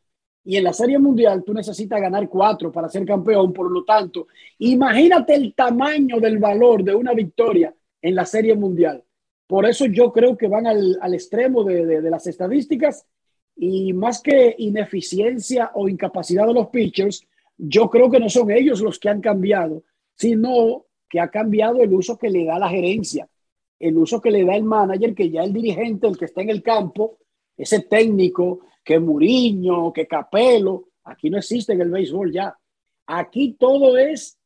[0.44, 3.52] Y en la Serie Mundial tú necesitas ganar cuatro para ser campeón.
[3.52, 9.04] Por lo tanto, imagínate el tamaño del valor de una victoria en la Serie Mundial.
[9.46, 13.06] Por eso yo creo que van al, al extremo de, de, las estadísticas
[13.56, 18.80] y más que ineficiencia o incapacidad de los pitchers, yo creo que no son ellos
[18.80, 19.82] los que han cambiado,
[20.14, 23.28] sino que ha cambiado el uso que le da la gerencia,
[23.78, 26.50] el uso que le da el manager, que ya el dirigente, el que está en
[26.50, 27.18] el campo,
[27.56, 32.58] ese técnico, que Muriño, que Capelo, aquí no existe en el béisbol ya.
[33.04, 34.38] Aquí todo es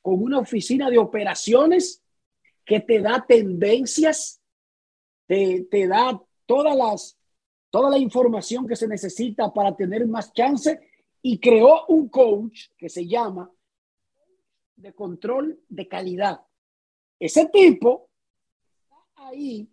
[0.00, 2.02] con una oficina de operaciones
[2.64, 4.42] que te da tendencias,
[5.28, 7.16] te, te da todas las
[7.70, 10.80] toda la información que se necesita para tener más chance
[11.22, 13.48] y creó un coach que se llama
[14.74, 16.40] de control de calidad.
[17.20, 18.10] Ese tipo
[18.90, 19.68] está ahí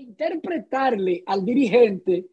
[0.00, 2.26] interpretarle al dirigente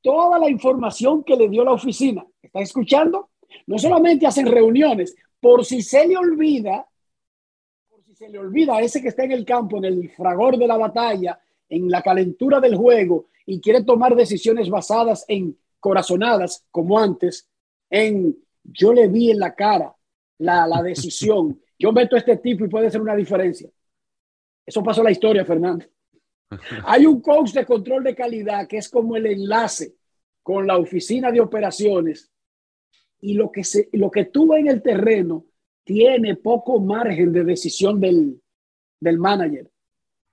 [0.00, 2.26] toda la información que le dio la oficina.
[2.42, 3.30] ¿Está escuchando?
[3.66, 6.86] No solamente hacen reuniones, por si se le olvida,
[7.88, 10.56] por si se le olvida a ese que está en el campo, en el fragor
[10.56, 16.64] de la batalla, en la calentura del juego y quiere tomar decisiones basadas en corazonadas,
[16.70, 17.48] como antes,
[17.90, 19.94] en yo le vi en la cara
[20.38, 23.68] la, la decisión, yo meto a este tipo y puede ser una diferencia.
[24.64, 25.84] Eso pasó la historia, Fernando.
[26.84, 29.94] Hay un coach de control de calidad que es como el enlace
[30.42, 32.30] con la oficina de operaciones
[33.20, 35.46] y lo que, se, lo que en el terreno
[35.84, 38.40] tiene poco margen de decisión del,
[39.00, 39.70] del manager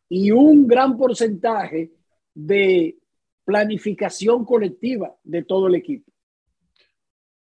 [0.10, 1.92] y un gran porcentaje
[2.34, 2.98] de
[3.46, 6.12] planificación colectiva de todo el equipo.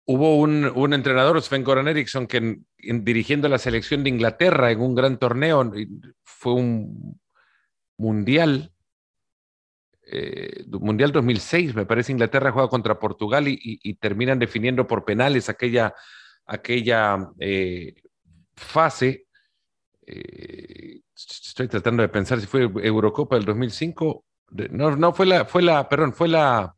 [0.05, 4.95] Hubo un, un entrenador, Sven Goran Eriksson, que dirigiendo la selección de Inglaterra en un
[4.95, 5.71] gran torneo,
[6.23, 7.19] fue un
[7.99, 8.71] mundial,
[10.07, 15.93] eh, mundial 2006, me parece, Inglaterra juega contra Portugal y, terminan definiendo por penales aquella,
[16.45, 17.95] aquella eh,
[18.55, 19.27] fase.
[20.07, 24.25] Eh, estoy tratando de pensar si fue Eurocopa del 2005.
[24.71, 26.73] No, no fue la, fue la, perdón, fue la,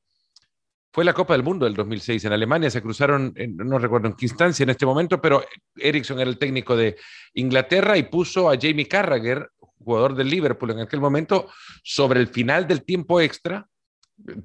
[0.91, 2.71] fue la Copa del Mundo del 2006 en Alemania.
[2.71, 5.43] Se cruzaron, no recuerdo en qué instancia en este momento, pero
[5.75, 6.97] Ericsson era el técnico de
[7.35, 9.51] Inglaterra y puso a Jamie Carragher,
[9.83, 11.49] jugador del Liverpool en aquel momento,
[11.83, 13.67] sobre el final del tiempo extra.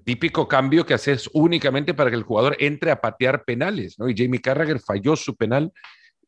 [0.05, 4.09] Típico cambio que haces únicamente para que el jugador entre a patear penales, ¿no?
[4.09, 5.71] Y Jamie Carragher falló su penal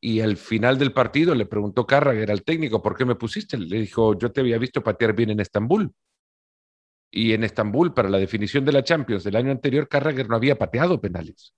[0.00, 3.56] y al final del partido le preguntó Carragher al técnico, ¿por qué me pusiste?
[3.56, 5.92] Le dijo, yo te había visto patear bien en Estambul.
[7.10, 10.58] Y en Estambul, para la definición de la Champions del año anterior, Carragher no había
[10.58, 11.54] pateado penales.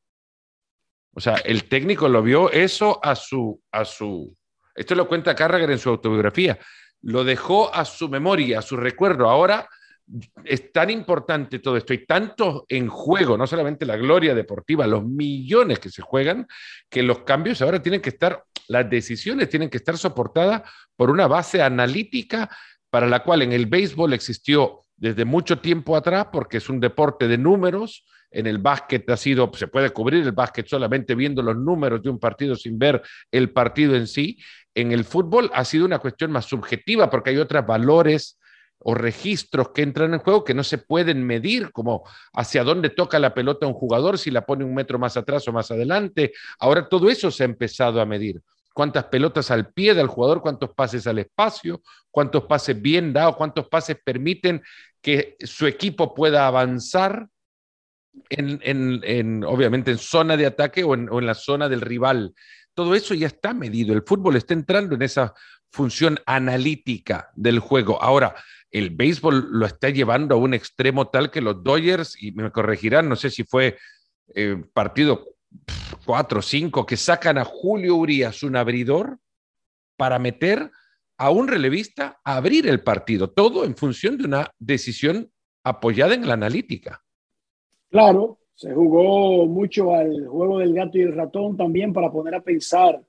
[1.12, 4.36] O sea, el técnico lo vio eso a su, a su,
[4.74, 6.58] esto lo cuenta Carragher en su autobiografía,
[7.02, 9.28] lo dejó a su memoria, a su recuerdo.
[9.28, 9.68] Ahora
[10.44, 15.04] es tan importante todo esto y tanto en juego, no solamente la gloria deportiva, los
[15.04, 16.46] millones que se juegan,
[16.88, 20.62] que los cambios ahora tienen que estar, las decisiones tienen que estar soportadas
[20.96, 22.50] por una base analítica
[22.90, 27.28] para la cual en el béisbol existió desde mucho tiempo atrás, porque es un deporte
[27.28, 28.04] de números.
[28.30, 32.10] En el básquet ha sido, se puede cubrir el básquet solamente viendo los números de
[32.10, 34.38] un partido sin ver el partido en sí.
[34.74, 38.38] En el fútbol ha sido una cuestión más subjetiva porque hay otros valores
[38.78, 43.18] o registros que entran en juego que no se pueden medir, como hacia dónde toca
[43.18, 46.32] la pelota un jugador, si la pone un metro más atrás o más adelante.
[46.58, 48.40] Ahora todo eso se ha empezado a medir
[48.72, 53.68] cuántas pelotas al pie del jugador, cuántos pases al espacio, cuántos pases bien dados, cuántos
[53.68, 54.62] pases permiten
[55.02, 57.26] que su equipo pueda avanzar
[58.28, 62.34] en, obviamente en zona de ataque o en, la zona del rival.
[62.74, 63.94] Todo eso ya está medido.
[63.94, 65.34] El fútbol está entrando en esa
[65.70, 68.02] función analítica del juego.
[68.02, 68.34] Ahora,
[68.70, 73.08] el béisbol lo está llevando a un extremo tal que los Dodgers, y me corregirán,
[73.08, 73.78] no sé si fue
[74.34, 75.26] eh, partido
[76.04, 79.18] cuatro o cinco, que sacan a Julio Urias, un abridor,
[79.96, 80.70] para meter
[81.18, 85.30] a un relevista a abrir el partido, todo en función de una decisión
[85.62, 87.02] apoyada en la analítica.
[87.90, 92.40] Claro, se jugó mucho al juego del gato y el ratón también para poner a
[92.40, 93.02] pensar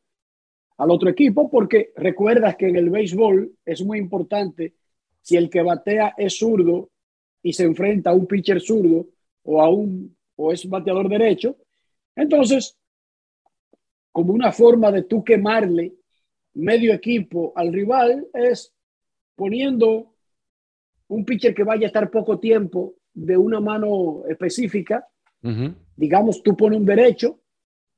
[0.78, 4.74] al otro equipo, porque recuerdas que en el béisbol es muy importante
[5.22, 6.90] si el que batea es zurdo
[7.44, 9.08] y se enfrenta a un pitcher zurdo
[9.44, 11.56] o a un o es bateador derecho,
[12.16, 12.76] entonces,
[14.12, 15.94] como una forma de tú quemarle
[16.56, 18.74] medio equipo al rival es
[19.36, 20.16] poniendo
[21.10, 25.08] un pitcher que vaya a estar poco tiempo de una mano específica.
[25.96, 27.40] Digamos, tú pones un derecho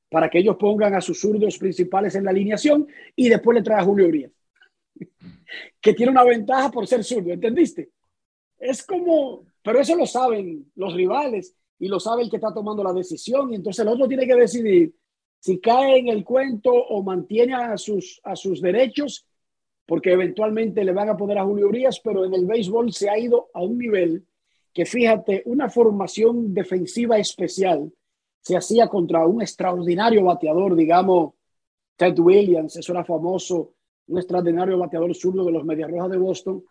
[0.08, 3.80] para que ellos pongan a sus zurdos principales en la alineación y después le trae
[3.80, 4.32] a Julio Urias,
[5.80, 7.90] que tiene una ventaja por ser zurdo, ¿entendiste?
[8.58, 12.84] Es como, pero eso lo saben los rivales y lo sabe el que está tomando
[12.84, 14.94] la decisión y entonces el otro tiene que decidir
[15.40, 19.26] si cae en el cuento o mantiene a sus, a sus derechos,
[19.84, 23.18] porque eventualmente le van a poner a Julio Urias, pero en el béisbol se ha
[23.18, 24.24] ido a un nivel
[24.74, 27.92] que fíjate, una formación defensiva especial
[28.40, 31.34] se hacía contra un extraordinario bateador, digamos,
[31.96, 33.74] Ted Williams, eso era famoso,
[34.08, 36.64] un extraordinario bateador zurdo de los Medias Rojas de Boston,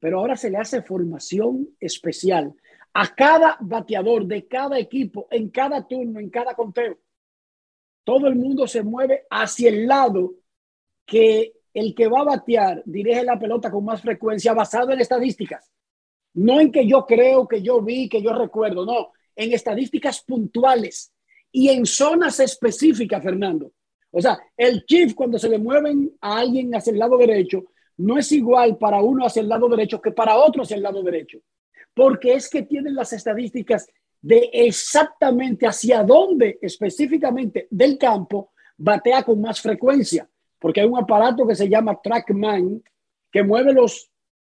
[0.00, 2.54] pero ahora se le hace formación especial
[2.94, 6.98] a cada bateador de cada equipo, en cada turno, en cada conteo.
[8.02, 10.34] Todo el mundo se mueve hacia el lado
[11.04, 15.70] que el que va a batear dirige la pelota con más frecuencia basado en estadísticas.
[16.36, 19.12] No en que yo creo, que yo vi, que yo recuerdo, no.
[19.34, 21.12] en estadísticas puntuales
[21.50, 23.72] y en zonas específicas, Fernando.
[24.10, 27.64] O sea, el chief cuando se le mueven a alguien hacia el lado derecho,
[27.98, 31.02] no es igual para uno hacia el lado derecho que para otro hacia el lado
[31.02, 31.38] derecho,
[31.94, 33.86] porque es que tienen las estadísticas
[34.20, 41.46] de exactamente hacia dónde específicamente del campo batea con más frecuencia, porque hay un aparato
[41.46, 42.82] que se llama TrackMan
[43.30, 44.10] que mueve los,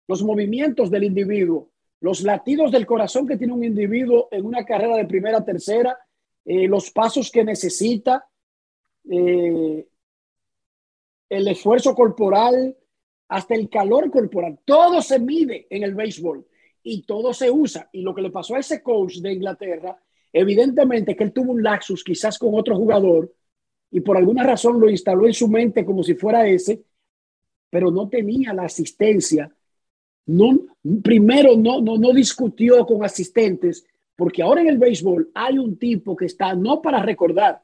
[0.09, 1.69] los movimientos del individuo,
[2.01, 5.99] los latidos del corazón que tiene un individuo en una carrera de primera a tercera,
[6.45, 8.27] eh, los pasos que necesita,
[9.07, 9.87] eh,
[11.29, 12.75] el esfuerzo corporal,
[13.27, 14.57] hasta el calor corporal.
[14.65, 16.43] Todo se mide en el béisbol
[16.81, 17.87] y todo se usa.
[17.93, 19.95] Y lo que le pasó a ese coach de Inglaterra,
[20.33, 23.31] evidentemente que él tuvo un laxus quizás con otro jugador
[23.91, 26.81] y por alguna razón lo instaló en su mente como si fuera ese,
[27.69, 29.55] pero no tenía la asistencia.
[30.29, 30.59] No,
[31.03, 36.15] primero no, no, no discutió con asistentes, porque ahora en el béisbol hay un tipo
[36.15, 37.61] que está no para recordar,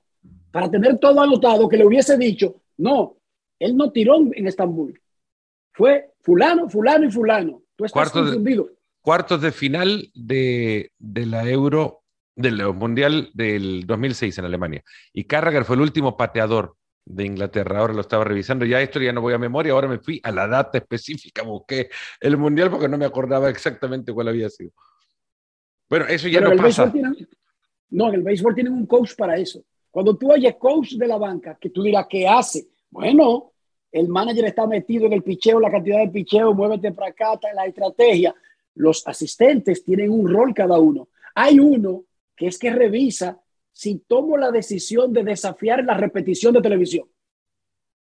[0.51, 3.17] para tener todo anotado, que le hubiese dicho, no,
[3.60, 4.99] él no tiró en Estambul.
[5.73, 7.62] Fue fulano, fulano y fulano.
[7.75, 8.69] Tú estás confundido
[9.06, 12.01] cuartos de final de, la Euro,
[12.36, 14.84] del Mundial del 2006 en Alemania.
[15.13, 16.75] Y Carragher fue el último pateador
[17.06, 17.80] de Inglaterra.
[17.80, 18.65] Ahora lo estaba revisando.
[18.65, 19.74] Ya esto ya no voy a memoria.
[19.74, 21.44] Ahora me fui a la data específica.
[21.44, 21.89] Busqué
[22.20, 24.72] el Mundial porque no me acordaba exactamente cuál había sido.
[25.89, 26.91] Bueno, eso ya no pasa.
[27.89, 29.63] no, en el béisbol tienen un coach para eso.
[29.91, 32.68] Cuando tú oyes coach de la banca, que tú dirás, ¿qué hace?
[32.89, 33.54] Bueno,
[33.91, 37.65] el manager está metido en el picheo, la cantidad de picheo, muévete para acá, la
[37.65, 38.36] estrategia
[38.76, 41.10] los asistentes tienen un rol cada uno.
[41.34, 42.04] Hay uno
[42.36, 43.41] que es que revisa
[43.76, 47.10] si tomo la decisión de desafiar la repetición de televisión.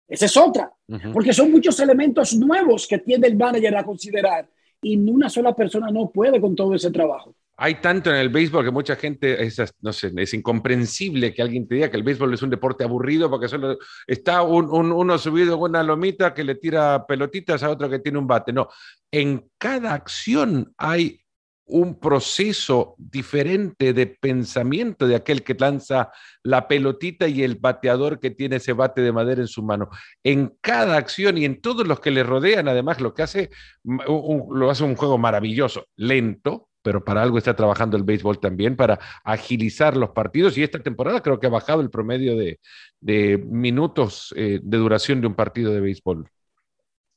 [0.07, 0.73] Esa es otra,
[1.13, 4.49] porque son muchos elementos nuevos que tiene el manager a considerar
[4.81, 7.35] y una sola persona no puede con todo ese trabajo.
[7.57, 11.67] Hay tanto en el béisbol que mucha gente, es, no sé, es incomprensible que alguien
[11.67, 13.77] te diga que el béisbol es un deporte aburrido porque solo
[14.07, 18.29] está uno subido en una lomita que le tira pelotitas a otro que tiene un
[18.29, 18.53] bate.
[18.53, 18.69] No,
[19.11, 21.19] en cada acción hay
[21.67, 26.11] un proceso diferente de pensamiento de aquel que lanza
[26.43, 29.91] la pelotita y el bateador que tiene ese bate de madera en su mano.
[30.23, 33.51] En cada acción y en todos los que le rodean, además, lo que hace,
[33.85, 39.01] lo hace un juego maravilloso, lento, pero para algo está trabajando el béisbol también, para
[39.25, 40.57] agilizar los partidos.
[40.57, 45.27] Y esta temporada creo que ha bajado el promedio de, minutos eh, de duración de
[45.27, 46.31] un partido de béisbol.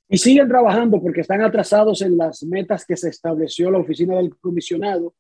[0.10, 4.36] Y siguen trabajando porque están atrasados en las metas que se estableció la oficina del
[4.38, 5.14] comisionado.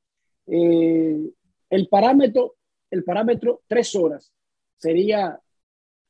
[0.47, 1.29] Eh,
[1.69, 2.55] el parámetro,
[2.89, 4.33] el parámetro tres horas
[4.77, 5.39] sería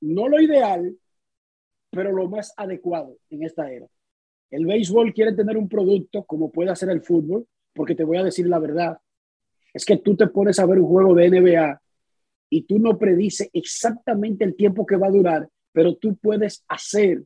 [0.02, 0.96] no lo ideal,
[1.92, 3.88] pero lo más adecuado en esta era.
[4.50, 8.24] El béisbol quiere tener un producto como puede hacer el fútbol, porque te voy a
[8.24, 8.98] decir la verdad,
[9.74, 11.82] es que tú te pones a ver un juego de NBA
[12.50, 17.24] y tú no predices exactamente el tiempo que va a durar, pero tú puedes hacer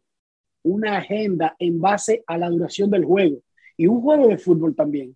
[0.63, 3.37] una agenda en base a la duración del juego
[3.77, 5.15] y un juego de fútbol también.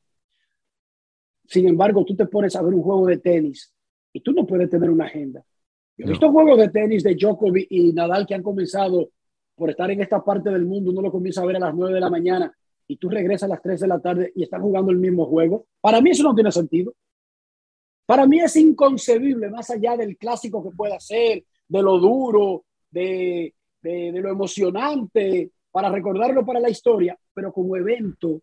[1.46, 3.74] Sin embargo, tú te pones a ver un juego de tenis
[4.12, 5.44] y tú no puedes tener una agenda.
[5.98, 9.10] Yo he visto juegos de tenis de Djokovic y Nadal que han comenzado
[9.56, 11.96] por estar en esta parte del mundo, uno lo comienza a ver a las 9
[11.96, 12.56] de la mañana
[12.88, 15.66] y tú regresas a las 3 de la tarde y están jugando el mismo juego.
[15.82, 16.94] Para mí eso no tiene sentido.
[18.06, 23.54] Para mí es inconcebible, más allá del clásico que pueda ser, de lo duro, de,
[23.82, 28.42] de, lo emocionante, para recordarlo para la historia, pero como evento,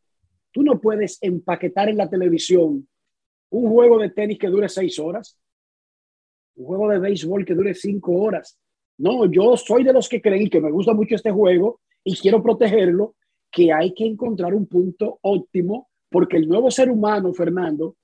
[0.53, 2.87] tú no puedes empaquetar en la televisión
[3.51, 5.39] un juego de tenis que dure seis horas,
[6.57, 8.59] un juego de béisbol que dure cinco horas.
[8.99, 12.43] No, yo soy de los que creen que me gusta mucho este juego y quiero
[12.43, 13.17] protegerlo
[13.51, 17.97] que hay que encontrar un punto óptimo porque el nuevo ser humano, Fernando,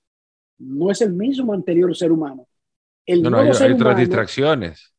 [0.59, 2.47] no es el mismo anterior ser humano.
[3.05, 4.93] El no, nuevo hay, otras distracciones.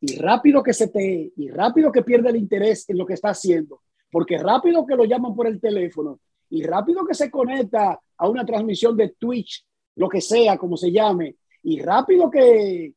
[0.00, 3.30] Y rápido que se te, y rápido que pierde el interés en lo que está
[3.30, 6.20] haciendo, porque rápido que lo llaman por el teléfono
[6.50, 9.64] y rápido que se conecta a una transmisión de Twitch,
[9.96, 12.94] lo que sea, como se llame, y rápido que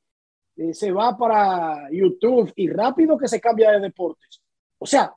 [0.55, 4.41] eh, se va para YouTube y rápido que se cambia de deportes.
[4.78, 5.13] O sea,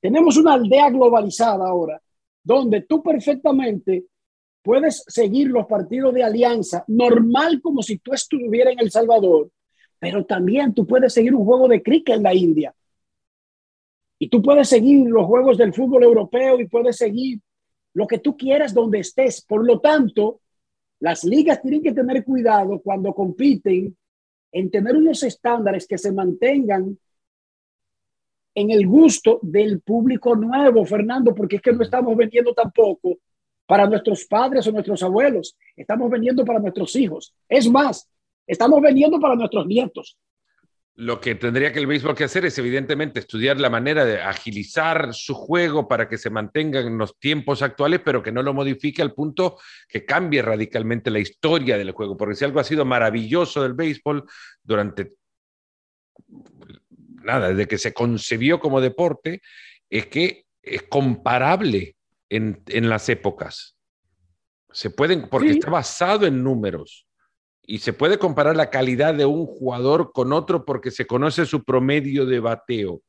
[0.00, 2.00] tenemos una aldea globalizada ahora,
[2.42, 4.06] donde tú perfectamente
[4.62, 9.50] puedes seguir los partidos de alianza normal como si tú estuvieras en El Salvador,
[10.00, 12.74] pero también tú puedes seguir un juego de cricket en la India.
[14.18, 17.38] Y tú puedes seguir los juegos del fútbol europeo y puedes seguir
[17.94, 19.42] lo que tú quieras donde estés.
[19.42, 20.40] Por lo tanto,
[21.00, 23.96] las ligas tienen que tener cuidado cuando compiten
[24.52, 26.98] en tener unos estándares que se mantengan
[28.54, 33.18] en el gusto del público nuevo, Fernando, porque es que no estamos vendiendo tampoco
[33.66, 37.32] para nuestros padres o nuestros abuelos, estamos vendiendo para nuestros hijos.
[37.48, 38.09] Es más,
[38.50, 40.18] estamos vendiendo para nuestros nietos.
[40.96, 45.14] Lo que tendría que el béisbol que hacer es evidentemente estudiar la manera de agilizar
[45.14, 49.00] su juego para que se mantenga en los tiempos actuales, pero que no lo modifique
[49.00, 52.16] al punto que cambie radicalmente la historia del juego.
[52.16, 54.24] Porque si algo ha sido maravilloso del béisbol
[54.62, 55.14] durante
[57.22, 59.40] nada, desde que se concebió como deporte,
[59.88, 61.96] es que es comparable
[62.28, 63.76] en, las épocas.
[64.70, 67.06] Se pueden, porque está basado en números
[67.70, 71.62] y se puede comparar la calidad de un jugador con otro porque se conoce su
[71.62, 73.00] promedio de bateo.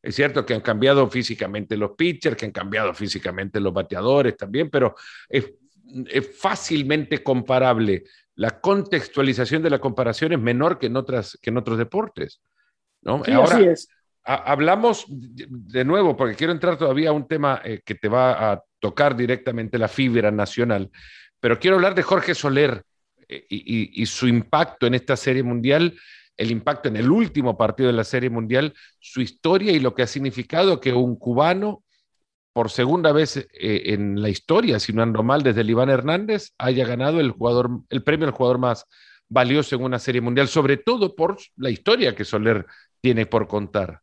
[0.00, 4.70] Es cierto que han cambiado físicamente los pitchers, que han cambiado físicamente los bateadores también,
[4.70, 4.94] pero
[5.28, 5.50] es,
[6.38, 8.04] fácilmente comparable.
[8.36, 12.40] La contextualización de la comparación es menor que en, otras, que en otros deportes.
[13.02, 13.24] ¿no?
[13.34, 13.88] Ahora, es.
[14.22, 18.62] hablamos de nuevo, porque quiero entrar todavía a un tema eh, que te va a
[18.78, 20.92] tocar directamente la fibra nacional,
[21.40, 22.84] pero quiero hablar de Jorge Soler,
[23.28, 25.94] eh, y, su impacto en esta serie mundial,
[26.36, 30.02] el impacto en el último partido de la serie mundial, su historia y lo que
[30.02, 31.82] ha significado que un cubano,
[32.52, 36.52] por segunda vez eh, en la historia, si no ando mal, desde el Iván Hernández,
[36.58, 38.86] haya ganado el, jugador, el premio al jugador más
[39.28, 42.64] valioso en una serie mundial, sobre todo por la historia que Soler
[43.00, 44.00] tiene por contar.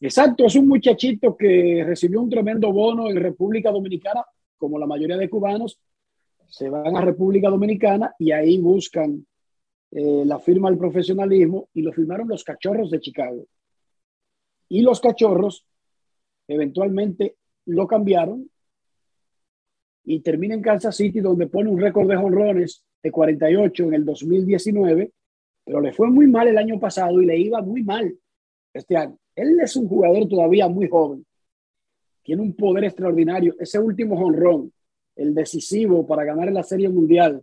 [0.00, 4.24] Exacto, es un muchachito que recibió un tremendo bono en República Dominicana,
[4.56, 5.78] como la mayoría de cubanos,
[6.50, 9.24] se van a República Dominicana y ahí buscan
[9.92, 13.44] eh, la firma del profesionalismo y lo firmaron los cachorros de Chicago.
[14.68, 15.66] Y los cachorros
[16.48, 17.36] eventualmente
[17.66, 18.50] lo cambiaron
[20.04, 24.04] y termina en Kansas City donde pone un récord de jonrones de 48 en el
[24.04, 25.12] 2019,
[25.64, 28.12] pero le fue muy mal el año pasado y le iba muy mal
[28.74, 29.16] este año.
[29.36, 31.24] Él es un jugador todavía muy joven,
[32.24, 33.54] tiene un poder extraordinario.
[33.58, 34.72] Ese último jonrón
[35.20, 37.42] el decisivo para ganar la Serie Mundial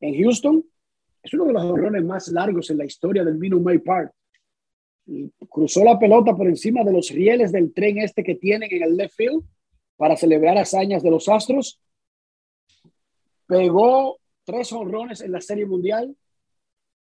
[0.00, 0.64] en Houston,
[1.22, 4.12] es uno de los honrones más largos en la historia del Minute Park.
[5.48, 8.96] cruzó la pelota por encima de los rieles del tren este que tienen en el
[8.96, 9.42] left field
[9.96, 11.80] para celebrar hazañas de los Astros.
[13.46, 16.16] Pegó tres honrones en la Serie Mundial,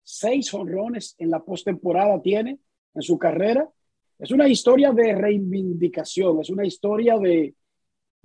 [0.01, 2.59] seis honrones en la postemporada tiene
[2.93, 3.69] en su carrera.
[4.17, 7.53] Es una historia de reivindicación, es una historia de,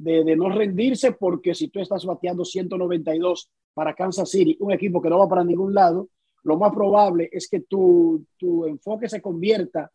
[0.01, 5.11] de, no rendirse, porque si tú estás bateando 192 para Kansas City, un equipo que
[5.11, 6.09] no va para ningún lado,
[6.42, 9.90] lo más probable es que tu, tu enfoque se convierta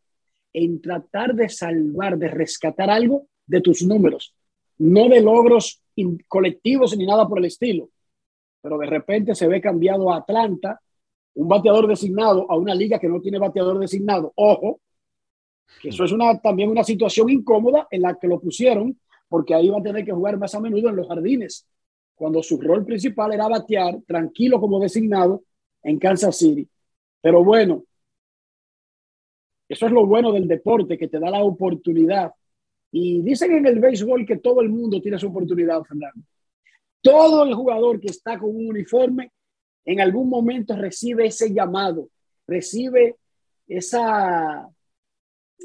[0.54, 4.36] en tratar de salvar, de rescatar algo de tus números,
[4.78, 5.82] no de logros
[6.28, 7.90] colectivos ni nada por el estilo.
[8.62, 10.80] Pero de repente se ve cambiado a Atlanta,
[11.34, 14.32] un bateador designado, a una liga que no tiene bateador designado.
[14.36, 14.80] Ojo,
[15.82, 18.98] que eso es una, también una situación incómoda en la que lo pusieron
[19.28, 21.68] porque ahí va a tener que jugar más a menudo en los jardines,
[22.16, 25.44] cuando su rol principal era batear tranquilo como designado
[25.84, 26.68] en Kansas City.
[27.22, 27.84] Pero bueno,
[29.68, 32.32] eso es lo bueno del deporte, que te da la oportunidad.
[32.92, 36.22] Y dicen en el béisbol que todo el mundo tiene su oportunidad, Fernando.
[37.02, 39.32] Todo el jugador que está con un uniforme
[39.84, 42.10] en algún momento recibe ese llamado,
[42.48, 43.18] recibe
[43.68, 44.68] esa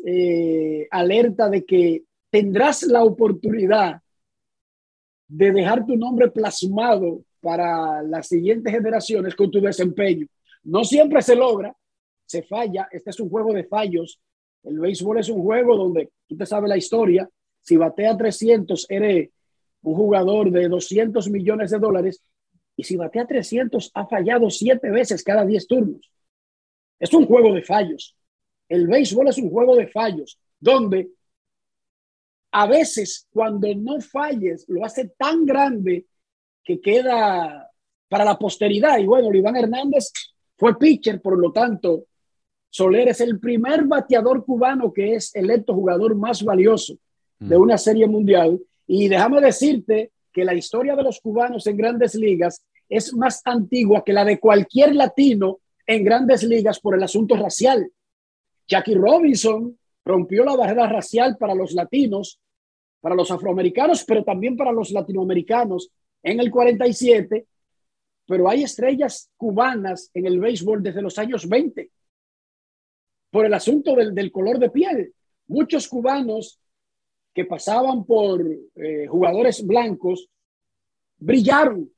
[0.05, 4.01] eh, alerta de que tendrás la oportunidad
[5.29, 10.27] de dejar tu nombre plasmado para las siguientes generaciones con tu desempeño.
[10.65, 11.75] No siempre se logra,
[12.27, 12.89] se falla.
[12.91, 14.21] Este es un juego de fallos.
[14.63, 17.29] El béisbol es un juego donde tú te sabes la historia.
[17.63, 19.31] Si batea 300, eres
[19.83, 22.23] un jugador de 200 millones de dólares.
[22.77, 26.11] Y si batea 300, ha fallado siete veces cada 10 turnos.
[26.99, 28.17] Es un juego de fallos.
[28.69, 31.11] El béisbol es un juego de fallos donde
[32.53, 36.07] a veces cuando no falles lo hace tan grande
[36.65, 37.71] que queda
[38.09, 38.99] para la posteridad.
[38.99, 40.13] Y bueno, Iván Hernández
[40.57, 42.05] fue pitcher, por lo tanto,
[42.69, 46.95] Soler es el primer bateador cubano que es electo jugador más valioso
[47.39, 47.61] de mm.
[47.61, 48.61] una serie mundial.
[48.87, 54.05] Y déjame decirte que la historia de los cubanos en grandes ligas es más antigua
[54.05, 57.91] que la de cualquier latino en grandes ligas por el asunto racial.
[58.69, 62.41] Jackie Robinson rompió la barrera racial para los latinos,
[63.01, 65.91] para los afroamericanos, pero también para los latinoamericanos
[66.23, 67.47] en el 47.
[68.27, 71.91] Pero hay estrellas cubanas en el béisbol desde los años 20
[73.31, 75.15] por el asunto del, color de piel.
[75.47, 76.61] Muchos cubanos
[77.33, 78.45] que pasaban por
[78.75, 80.29] eh, jugadores blancos
[81.19, 81.91] brillaron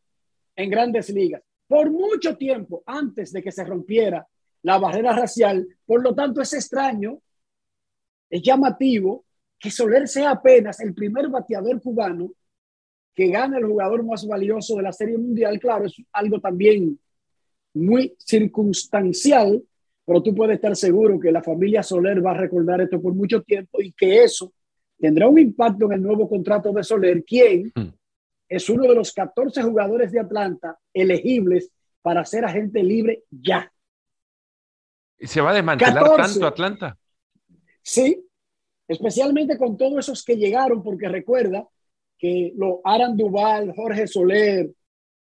[0.57, 4.27] en grandes ligas por mucho tiempo antes de que se rompiera
[4.63, 5.67] la barrera racial.
[5.87, 7.19] Por lo tanto, es extraño
[8.33, 9.27] es llamativo
[9.59, 12.33] que Soler sea apenas el primer bateador cubano
[13.15, 16.99] que gana el jugador más valioso de la Serie Mundial, claro, es algo también
[17.75, 19.63] muy circunstancial,
[20.07, 23.43] pero tú puedes estar seguro que la familia Soler va a recordar esto por mucho
[23.43, 24.51] tiempo y que eso
[24.99, 27.93] tendrá un impacto en el nuevo contrato de Soler, quien hmm.
[28.49, 31.71] es uno de los 14 jugadores de Atlanta elegibles
[32.01, 33.71] para ser agente libre ya.
[35.19, 36.97] ¿Y se va a desmantelar tanto Atlanta?
[37.83, 38.25] Sí,
[38.89, 41.67] especialmente con todos esos que llegaron, porque recuerda
[42.19, 44.71] que lo Aran Duval, Jorge Soler,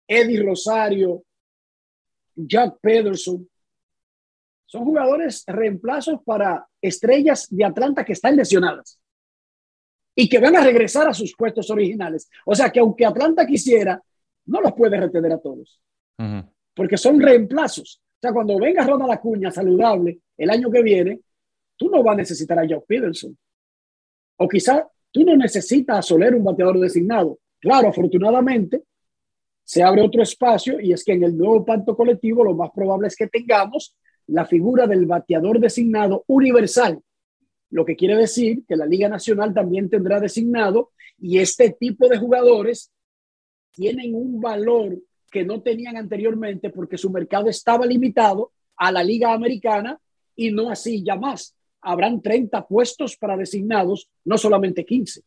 [0.07, 1.23] Eddie Rosario,
[2.35, 3.47] Jack Pederson,
[4.65, 8.99] son jugadores reemplazos para estrellas de Atlanta que están lesionadas
[10.15, 12.29] y que van a regresar a sus puestos originales.
[12.45, 14.01] O sea que aunque Atlanta quisiera,
[14.45, 15.81] no los puede retener a todos,
[16.73, 18.01] porque son reemplazos.
[18.01, 21.19] O sea, cuando venga Ronald Acuña saludable el año que viene,
[21.77, 23.37] tú no vas a necesitar a Joe Peterson.
[24.37, 27.39] O quizá tú no necesitas a Soler un bateador designado.
[27.59, 28.83] Claro, afortunadamente,
[29.63, 33.07] se abre otro espacio y es que en el nuevo pacto colectivo lo más probable
[33.07, 33.95] es que tengamos
[34.27, 36.99] la figura del bateador designado universal,
[37.71, 42.17] lo que quiere decir que la Liga Nacional también tendrá designado y este tipo de
[42.17, 42.91] jugadores
[43.71, 44.97] tienen un valor
[45.31, 49.99] que no tenían anteriormente porque su mercado estaba limitado a la Liga Americana
[50.35, 51.55] y no así ya más.
[51.85, 55.21] Habrán 30 puestos para designados, no solamente 15.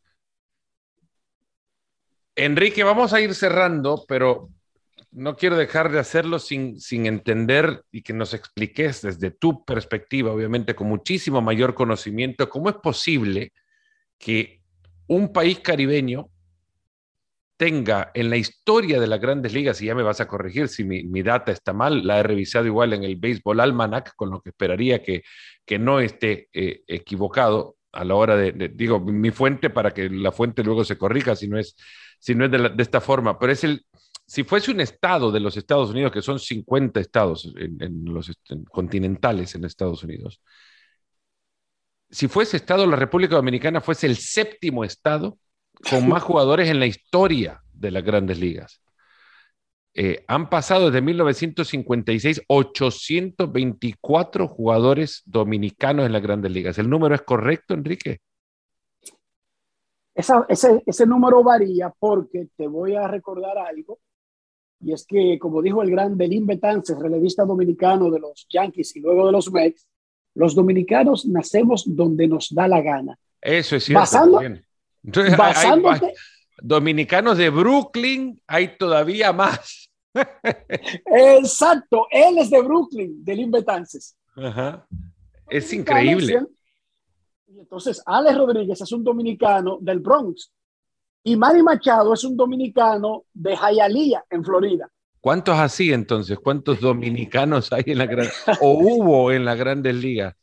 [2.35, 4.51] Enrique, vamos a ir cerrando, pero
[5.11, 10.33] no quiero dejar de hacerlo sin, sin entender y que nos expliques desde tu perspectiva,
[10.33, 13.53] obviamente con muchísimo mayor conocimiento, cómo es posible
[14.19, 14.61] que
[15.07, 16.29] un país caribeño
[17.59, 20.85] tenga en la historia de las grandes ligas, y ya me vas a corregir si
[20.85, 24.51] mi, data está mal, la he revisado igual en el Baseball Almanac, con lo que
[24.51, 25.23] esperaría que,
[25.67, 30.33] que no esté eh, equivocado a la hora de, digo, mi fuente para que la
[30.33, 31.77] fuente luego se corrija si no es,
[32.19, 33.85] si no es de, de esta forma, pero es el,
[34.29, 38.31] si fuese un estado de los Estados Unidos, que son 50 estados en, los
[38.71, 40.43] continentales en Estados Unidos,
[42.11, 45.39] si fuese estado la República Dominicana fuese el séptimo estado
[45.91, 48.81] con más jugadores en la historia de las grandes ligas.
[49.95, 56.79] Eh, han pasado desde 1956 824 jugadores dominicanos en las grandes ligas.
[56.79, 58.20] ¿El número es correcto, Enrique?
[60.14, 64.01] ese, ese número varía porque te voy a recordar algo
[64.81, 69.01] y es que, como dijo el gran Belín Betances, relevista dominicano de los Yankees y
[69.01, 69.89] luego de los Mets,
[70.35, 73.18] los dominicanos nacemos donde nos da la gana.
[73.41, 74.41] Eso es cierto.
[75.03, 76.14] Basándote,
[76.61, 79.90] dominicanos de Brooklyn hay todavía más.
[81.07, 84.16] Exacto, él es de Brooklyn, Belín Betances.
[84.36, 84.86] Ajá.
[85.49, 86.42] Es increíble.
[87.46, 90.53] Y entonces, Alex Rodríguez es un dominicano del Bronx.
[91.24, 94.88] Y Manny Machado es un dominicano de Hialeah, en Florida.
[95.20, 96.38] ¿Cuántos así entonces?
[96.38, 98.28] ¿Cuántos dominicanos hay en la gran
[98.61, 100.34] o hubo en las grandes ligas?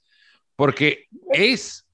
[0.55, 1.84] Porque es,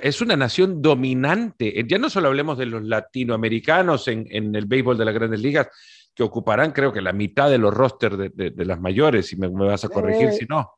[0.00, 1.84] es una nación dominante.
[1.88, 5.68] Ya no solo hablemos de los latinoamericanos en, en el béisbol de las grandes ligas,
[6.14, 9.48] que ocuparán creo que la mitad de los rosters de, de, las mayores, si me,
[9.48, 10.70] vas a corregir eh, si no.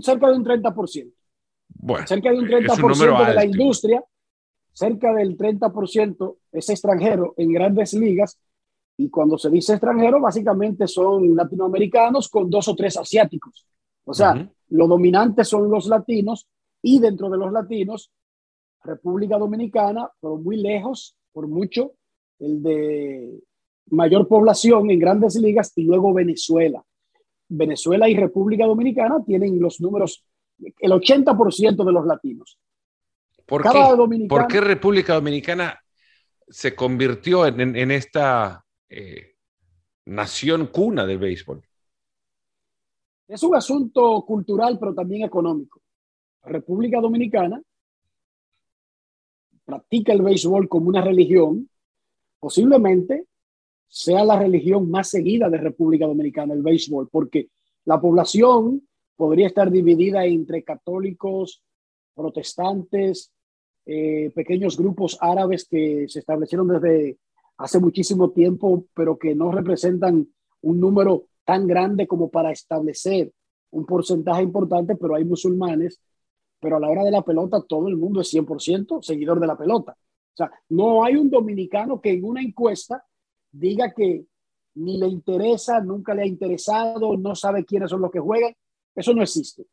[0.00, 1.12] Cerca de un 30%.
[1.80, 4.02] Bueno, cerca de un 30% de la industria
[4.78, 8.38] cerca del 30% es extranjero en grandes ligas.
[8.96, 13.66] Y cuando se dice extranjero, básicamente son latinoamericanos con dos o tres asiáticos.
[14.04, 16.46] O sea, lo dominante son los latinos
[16.82, 18.10] y dentro de los latinos,
[18.82, 21.92] República Dominicana, pero muy lejos, por mucho,
[22.38, 23.42] el de
[23.90, 26.84] mayor población en grandes ligas y luego Venezuela.
[27.48, 30.24] Venezuela y República Dominicana tienen los números,
[30.58, 32.58] el 80% de los latinos.
[33.46, 34.26] ¿Por qué?
[34.28, 35.80] ¿Por qué República Dominicana
[36.46, 39.36] se convirtió en, esta eh,
[40.04, 41.62] nación cuna del béisbol?
[43.26, 45.80] Es un asunto cultural, pero también económico.
[46.44, 47.62] República Dominicana
[49.64, 51.68] practica el béisbol como una religión,
[52.40, 53.26] posiblemente
[53.86, 57.48] sea la religión más seguida de República Dominicana, el béisbol, porque
[57.84, 58.86] la población
[59.16, 61.62] podría estar dividida entre católicos,
[62.14, 63.32] protestantes,
[63.86, 67.18] eh, pequeños grupos árabes que se establecieron desde
[67.56, 70.28] hace muchísimo tiempo, pero que no representan
[70.62, 73.32] un número tan grande como para establecer
[73.70, 76.00] un porcentaje importante, pero hay musulmanes,
[76.60, 79.56] pero a la hora de la pelota todo el mundo es 100% seguidor de la
[79.56, 79.92] pelota.
[79.92, 83.04] O sea, no hay un dominicano que en una encuesta
[83.50, 84.24] diga que
[84.74, 88.54] ni le interesa, nunca le ha interesado, no sabe quiénes son los que juegan.
[88.94, 89.66] Eso no existe.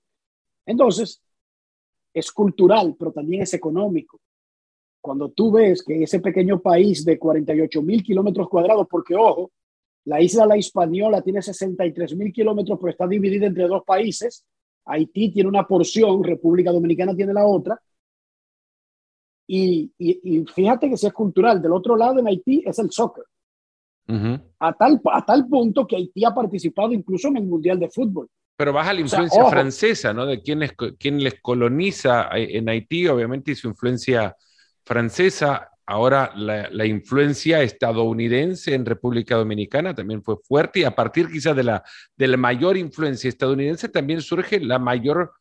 [0.66, 1.22] Entonces,
[2.14, 4.20] es cultural, pero también es económico.
[5.02, 9.52] cuando tú ves que ese pequeño país de 48 mil kilómetros cuadrados, porque ojo,
[10.06, 14.46] la isla La Hispaniola tiene 63 mil kilómetros, pero está dividida entre dos países.
[14.86, 17.80] Haití tiene una porción, República Dominicana tiene la otra.
[19.48, 19.92] Y,
[20.54, 23.26] fíjate que si es cultural, del otro lado en Haití es el soccer.
[24.08, 28.28] a, tal, a tal punto que Haití ha participado incluso en el Mundial de Fútbol.
[28.58, 30.26] Pero baja la influencia francesa, ¿no?
[30.26, 30.62] De quién,
[30.98, 34.36] quién les coloniza en Haití, obviamente, y su influencia
[34.84, 35.70] francesa.
[35.88, 41.56] Ahora la, la, influencia estadounidense en República Dominicana también fue fuerte y a partir quizás
[41.56, 41.84] de la,
[42.18, 45.34] de la mayor influencia estadounidense también surge la mayor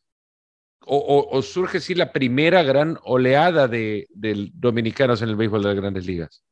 [0.87, 5.77] o, surge sí la primera gran oleada de, de, dominicanos en el béisbol de las
[5.77, 6.43] grandes ligas.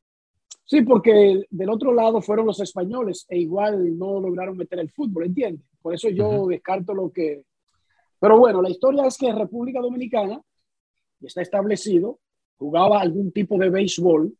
[0.65, 5.25] Sí, porque del otro lado fueron los españoles e igual no lograron meter el fútbol,
[5.25, 5.65] ¿entiendes?
[5.81, 7.43] Por eso yo descarto lo que...
[8.19, 10.41] Pero bueno, la historia es que República Dominicana
[11.21, 12.19] está establecido,
[12.63, 14.33] jugaba algún tipo de béisbol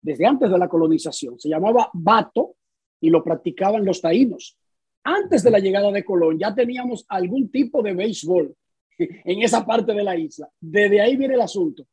[0.00, 1.40] desde antes de la colonización.
[1.40, 2.54] Se llamaba bato
[3.00, 4.56] y lo practicaban los taínos.
[5.02, 8.54] Antes de la llegada de Colón ya teníamos algún tipo de béisbol
[8.98, 10.48] en esa parte de la isla.
[10.60, 11.84] Desde ahí viene el asunto.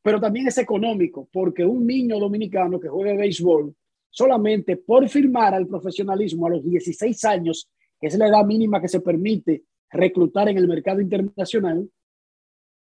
[0.00, 3.74] Pero también es económico, porque un niño dominicano que juegue béisbol,
[4.10, 7.68] solamente por firmar al profesionalismo a los 16 años,
[7.98, 11.88] que es la edad mínima que se permite reclutar en el mercado internacional,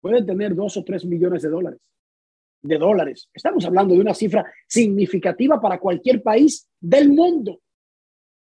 [0.01, 1.81] puede tener dos o tres millones de dólares.
[2.61, 3.29] De dólares.
[3.33, 7.61] Estamos hablando de una cifra significativa para cualquier país del mundo.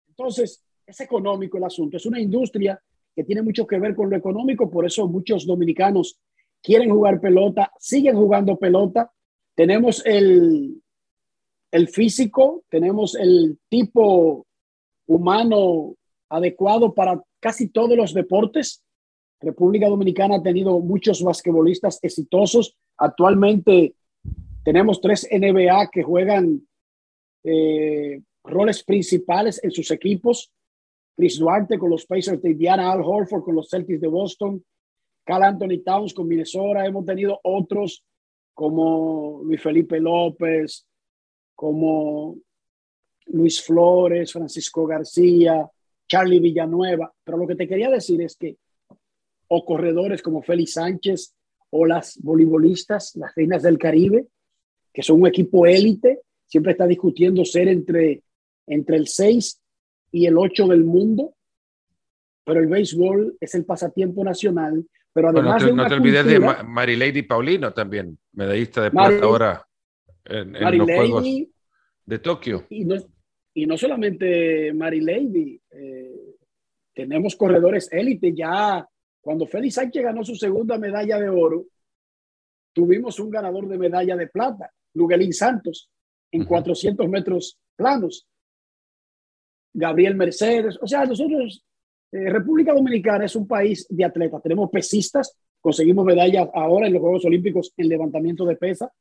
[0.08, 1.98] Entonces, es económico el asunto.
[1.98, 2.82] Es una industria
[3.16, 6.20] que tiene mucho que ver con lo económico, por eso muchos dominicanos
[6.62, 9.12] quieren jugar pelota, siguen jugando pelota.
[9.56, 10.82] Tenemos el,
[11.72, 14.46] el físico, tenemos el tipo
[15.08, 15.96] humano
[16.30, 18.84] adecuado para casi todos los deportes.
[19.40, 22.76] República Dominicana ha tenido muchos basquetbolistas exitosos.
[22.98, 23.94] Actualmente
[24.66, 26.68] tenemos tres NBA que juegan
[27.44, 30.52] eh, roles principales en sus equipos.
[31.16, 34.66] Chris Duarte con los Pacers de Indiana, Al Horford con los Celtics de Boston,
[35.24, 36.84] Cal Anthony Towns con Minnesota.
[36.84, 38.04] Hemos tenido otros
[38.56, 40.88] como Luis Felipe López,
[41.54, 42.36] como
[43.28, 45.70] Luis Flores, Francisco García,
[46.08, 47.14] Charlie Villanueva.
[47.24, 48.58] Pero lo que te quería decir es que
[49.48, 51.36] o corredores como Félix Sánchez
[51.70, 54.28] o las voleibolistas, las reinas del Caribe,
[54.96, 58.24] que son un equipo élite, siempre está discutiendo ser entre,
[58.66, 59.62] entre el 6
[60.14, 61.36] y el 8 del mundo,
[62.46, 64.86] pero el béisbol es el pasatiempo nacional.
[65.12, 69.68] Pero además no te, no te olvides de Marilady Paulino también, medallista de plata ahora
[70.24, 71.26] en, los Juegos
[72.06, 72.66] de Tokio.
[72.70, 72.96] Y no,
[73.54, 76.36] y no solamente Marilady, eh,
[76.94, 78.88] tenemos corredores élite ya.
[79.20, 81.66] Cuando Félix Sánchez ganó su segunda medalla de oro,
[82.72, 85.90] tuvimos un ganador de medalla de plata, Luguelín Santos,
[86.32, 88.28] en 400 metros planos.
[89.74, 90.80] Gabriel Mercedes.
[90.82, 91.64] O sea, nosotros,
[92.12, 94.42] eh, República Dominicana es un país de atletas.
[94.42, 98.92] Tenemos pesistas, conseguimos medallas ahora en los Juegos Olímpicos en levantamiento de pesa.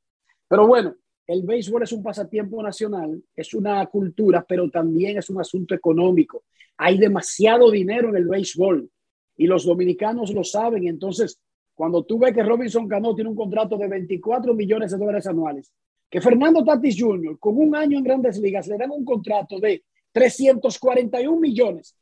[0.48, 0.94] Pero bueno,
[1.26, 6.44] el béisbol es un pasatiempo nacional, es una cultura, pero también es un asunto económico.
[6.76, 8.90] Hay demasiado dinero en el béisbol
[9.36, 10.86] y los dominicanos lo saben.
[10.86, 11.40] Entonces,
[11.74, 15.72] cuando tú ves que Robinson Cano tiene un contrato de 24 millones de dólares anuales,
[16.10, 17.38] que Fernando Tatis Jr.
[17.38, 21.96] con un año en grandes ligas le dan un contrato de 341 millones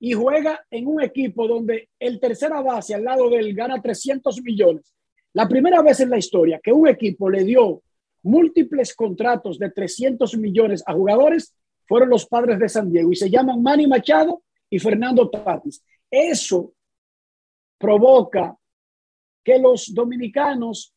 [0.00, 4.42] y juega en un equipo donde el tercera base al lado de él gana 300
[4.42, 4.94] millones.
[5.32, 7.82] La primera vez en la historia que un equipo le dio
[8.22, 11.54] múltiples contratos de 300 millones a jugadores
[11.86, 15.82] fueron los padres de San Diego y se llaman Manny Machado y Fernando Tatis.
[16.10, 16.72] Eso
[17.78, 18.56] provoca
[19.42, 20.94] que los dominicanos,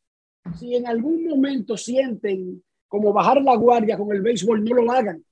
[0.58, 5.24] si en algún momento sienten como bajar la guardia con el béisbol, no lo hagan.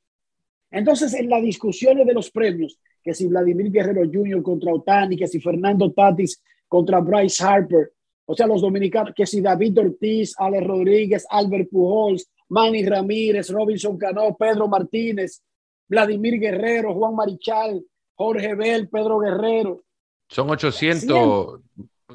[0.72, 4.42] Entonces, en las discusiones de los premios, que si Vladimir Guerrero Jr.
[4.44, 7.92] contra Otani, que si Fernando Tatis contra Bryce Harper,
[8.26, 13.98] o sea, los dominicanos, que si David Ortiz, Alex Rodríguez, Albert Pujols, Manny Ramírez, Robinson
[13.98, 15.42] Cano, Pedro Martínez,
[15.88, 17.84] Vladimir Guerrero, Juan Marichal,
[18.14, 19.84] Jorge Bell, Pedro Guerrero.
[20.28, 21.62] Son 800,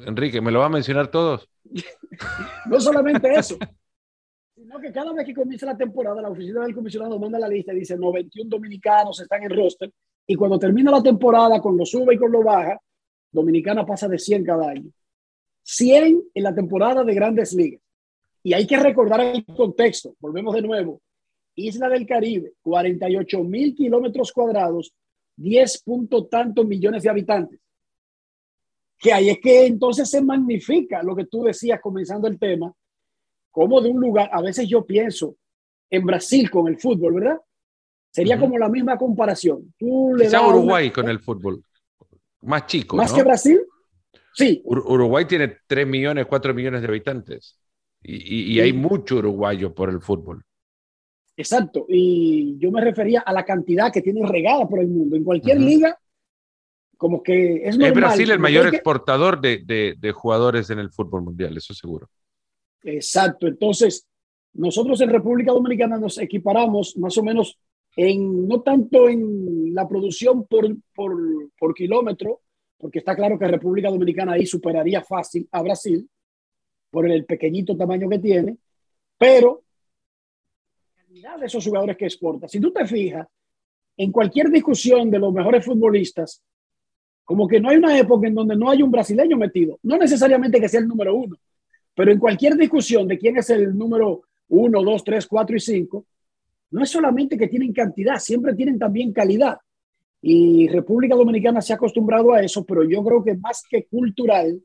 [0.05, 1.49] Enrique, ¿me lo va a mencionar todos?
[2.65, 3.57] no solamente eso,
[4.55, 7.73] sino que cada vez que comienza la temporada, la oficina del comisionado manda la lista
[7.73, 9.91] y dice 91 dominicanos están en roster.
[10.27, 12.79] Y cuando termina la temporada, con lo sube y con lo baja,
[13.31, 14.89] Dominicana pasa de 100 cada año.
[15.63, 17.81] 100 en la temporada de grandes ligas.
[18.41, 20.15] Y hay que recordar el contexto.
[20.19, 21.01] Volvemos de nuevo.
[21.55, 24.93] Isla del Caribe, 48 mil kilómetros cuadrados,
[25.37, 27.59] 10 punto tantos millones de habitantes.
[28.97, 32.73] Que ahí es que entonces se magnifica lo que tú decías comenzando el tema,
[33.51, 35.35] como de un lugar, a veces yo pienso
[35.89, 37.39] en Brasil con el fútbol, ¿verdad?
[38.11, 39.73] Sería como la misma comparación.
[39.77, 41.61] Tú le Quizá Uruguay con el fútbol.
[42.41, 42.95] Más chico.
[42.95, 43.61] ¿Más que Brasil?
[44.33, 44.61] Sí.
[44.65, 47.59] Uruguay tiene 3 millones, 4 millones de habitantes.
[48.01, 50.43] Y, hay mucho uruguayo por el fútbol.
[51.35, 51.85] Exacto.
[51.89, 55.15] Y yo me refería a la cantidad que tiene regada por el mundo.
[55.15, 55.97] En cualquier liga,
[56.97, 57.87] como que es normal.
[57.87, 62.09] Es Brasil el mayor exportador de, de jugadores en el fútbol mundial, eso seguro.
[62.83, 63.47] Exacto.
[63.47, 64.07] Entonces,
[64.53, 67.59] nosotros en República Dominicana nos equiparamos más o menos
[67.95, 71.15] en, no tanto en la producción por, por,
[71.57, 72.41] por kilómetro,
[72.77, 76.07] porque está claro que República Dominicana ahí superaría fácil a Brasil
[76.89, 78.57] por el pequeñito tamaño que tiene,
[79.17, 79.63] pero
[80.95, 82.47] calidad de esos jugadores que exporta.
[82.47, 83.27] Si tú te fijas,
[83.97, 86.41] en cualquier discusión de los mejores futbolistas,
[87.25, 89.79] como que no hay una época en donde no hay un brasileño metido.
[89.83, 91.35] No necesariamente que sea el número uno,
[91.93, 96.05] pero en cualquier discusión de quién es el número uno, dos, tres, cuatro y cinco,
[96.71, 99.57] no es solamente que tienen cantidad, siempre tienen también calidad.
[100.21, 104.61] Y República Dominicana se ha acostumbrado a eso, pero yo creo que más que cultural,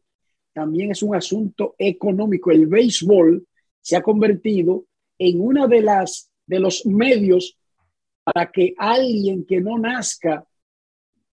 [0.52, 2.50] también es un asunto económico.
[2.50, 3.46] El béisbol
[3.80, 4.84] se ha convertido
[5.18, 7.56] en una de las de los medios
[8.24, 10.44] para que alguien que no nazca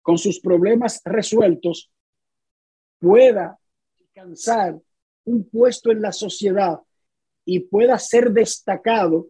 [0.02, 1.90] con sus problemas resueltos
[2.98, 3.58] pueda
[4.00, 4.78] alcanzar
[5.24, 6.80] un puesto en la sociedad
[7.44, 9.28] y pueda ser destacado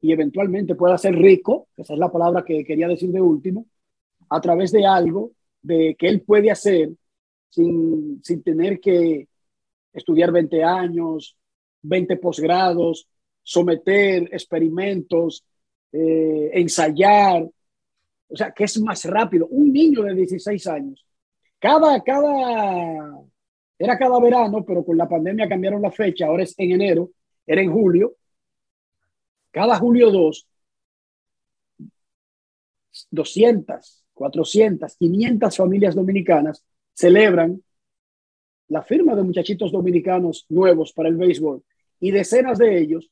[0.00, 3.66] y eventualmente pueda ser rico, esa es la palabra que quería decir de último,
[4.28, 5.32] a través de algo
[5.62, 6.90] de que él puede hacer
[7.48, 9.28] sin, sin tener que
[9.92, 11.36] estudiar 20 años,
[11.82, 13.08] 20 posgrados,
[13.42, 15.44] someter experimentos,
[15.92, 17.48] eh, ensayar,
[18.28, 19.46] o sea, que es más rápido.
[19.48, 21.06] Un niño de 16 años,
[21.58, 23.20] cada, cada,
[23.78, 27.10] era cada verano, pero con la pandemia cambiaron la fecha, ahora es en enero,
[27.46, 28.16] era en julio,
[29.50, 30.48] cada julio 2,
[33.10, 37.62] 200, 400, 500 familias dominicanas celebran
[38.68, 41.62] la firma de muchachitos dominicanos nuevos para el béisbol
[42.00, 43.10] y decenas de ellos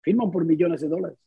[0.00, 1.18] firman por millones de dólares.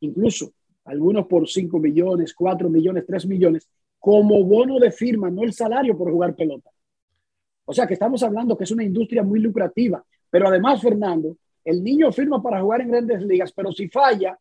[0.00, 0.52] Incluso
[0.88, 3.68] algunos por 5 millones, 4 millones, 3 millones,
[3.98, 6.70] como bono de firma, no el salario por jugar pelota.
[7.66, 10.02] O sea que estamos hablando que es una industria muy lucrativa.
[10.30, 14.38] Pero además, Fernando, el niño firma para jugar en grandes ligas, pero si falla,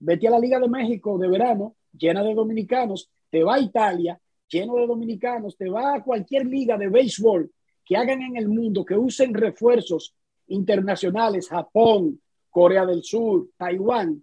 [0.00, 4.18] vete a la Liga de México de verano, llena de dominicanos, te va a Italia,
[4.48, 7.50] lleno de dominicanos, te va a cualquier liga de béisbol
[7.84, 10.14] que hagan en el mundo, que usen refuerzos
[10.46, 12.18] internacionales, Japón,
[12.48, 14.22] Corea del Sur, Taiwán,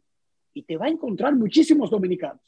[0.54, 2.42] y te va a encontrar muchísimos dominicanos,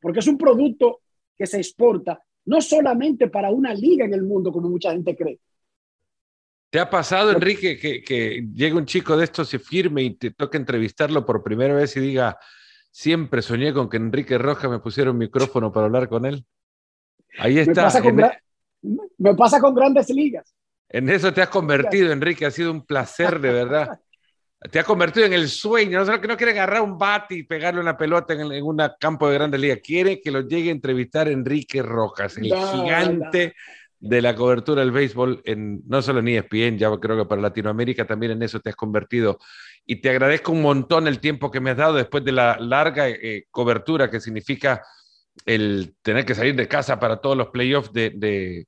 [0.00, 1.00] porque es un producto
[1.36, 5.40] que se exporta no solamente para una liga en el mundo, como mucha gente cree,
[6.70, 10.32] ¿Te ha pasado, Enrique, que, que llegue un chico de estos, se firme y te
[10.32, 12.38] toque entrevistarlo por primera vez y diga,
[12.90, 16.44] siempre soñé con que Enrique Rojas me pusiera un micrófono para hablar con él?
[17.38, 17.84] Ahí está.
[19.18, 20.54] Me pasa con, grandes ligas.
[20.88, 24.00] En eso te has convertido, Enrique, ha sido un placer, de verdad.
[24.58, 27.42] te has convertido en el sueño, no solo que no quiere agarrar un bate y
[27.42, 31.28] pegarle una pelota en, un campo de grandes ligas, quiere que lo llegue a entrevistar
[31.28, 33.54] Enrique Rojas, el gigante
[33.98, 38.06] de la cobertura del béisbol, en, no solo en ESPN, ya creo que para Latinoamérica
[38.06, 39.38] también en eso te has convertido.
[39.84, 43.08] Y te agradezco un montón el tiempo que me has dado después de la larga
[43.08, 44.82] eh, cobertura que significa
[45.44, 48.66] el tener que salir de casa para todos los playoffs de, de,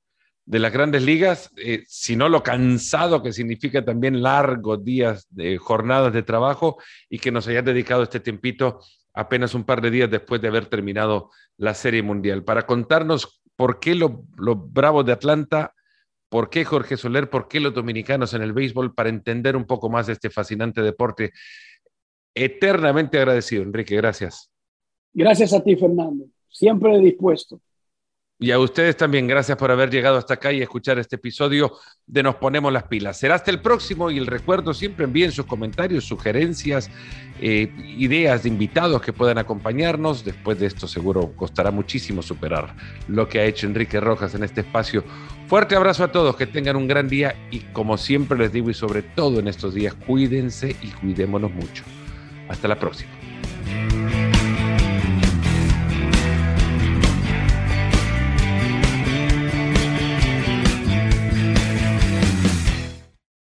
[0.57, 6.23] las grandes ligas, eh, sino lo cansado que significa también largos días de jornadas de
[6.23, 6.77] trabajo
[7.07, 8.79] y que nos hayas dedicado este tiempito
[9.13, 13.81] apenas un par de días después de haber terminado la Serie Mundial, para contarnos ¿Por
[13.81, 15.75] qué los Bravos de Atlanta?
[16.29, 17.29] ¿Por qué Jorge Soler?
[17.29, 18.95] ¿Por qué los dominicanos en el béisbol?
[18.95, 21.33] Para entender un poco más de este fascinante deporte.
[22.33, 23.97] Eternamente agradecido, Enrique.
[23.97, 24.49] Gracias.
[25.13, 26.27] Gracias a ti, Fernando.
[26.47, 27.59] Siempre dispuesto.
[28.41, 31.73] Y a ustedes también, gracias por haber llegado hasta acá y escuchar este episodio
[32.07, 33.19] de Nos Ponemos las Pilas.
[33.19, 36.89] Será hasta el próximo y el recuerdo, siempre envíen sus comentarios, sugerencias,
[37.41, 40.23] eh, ideas de invitados que puedan acompañarnos.
[40.23, 42.73] Después de esto seguro costará muchísimo superar
[43.09, 45.03] lo que ha hecho Enrique Rojas en este espacio.
[45.47, 48.73] Fuerte abrazo a todos, que tengan un gran día y como siempre les digo y
[48.73, 51.83] sobre todo en estos días, cuídense y cuidémonos mucho.
[52.47, 53.11] Hasta la próxima.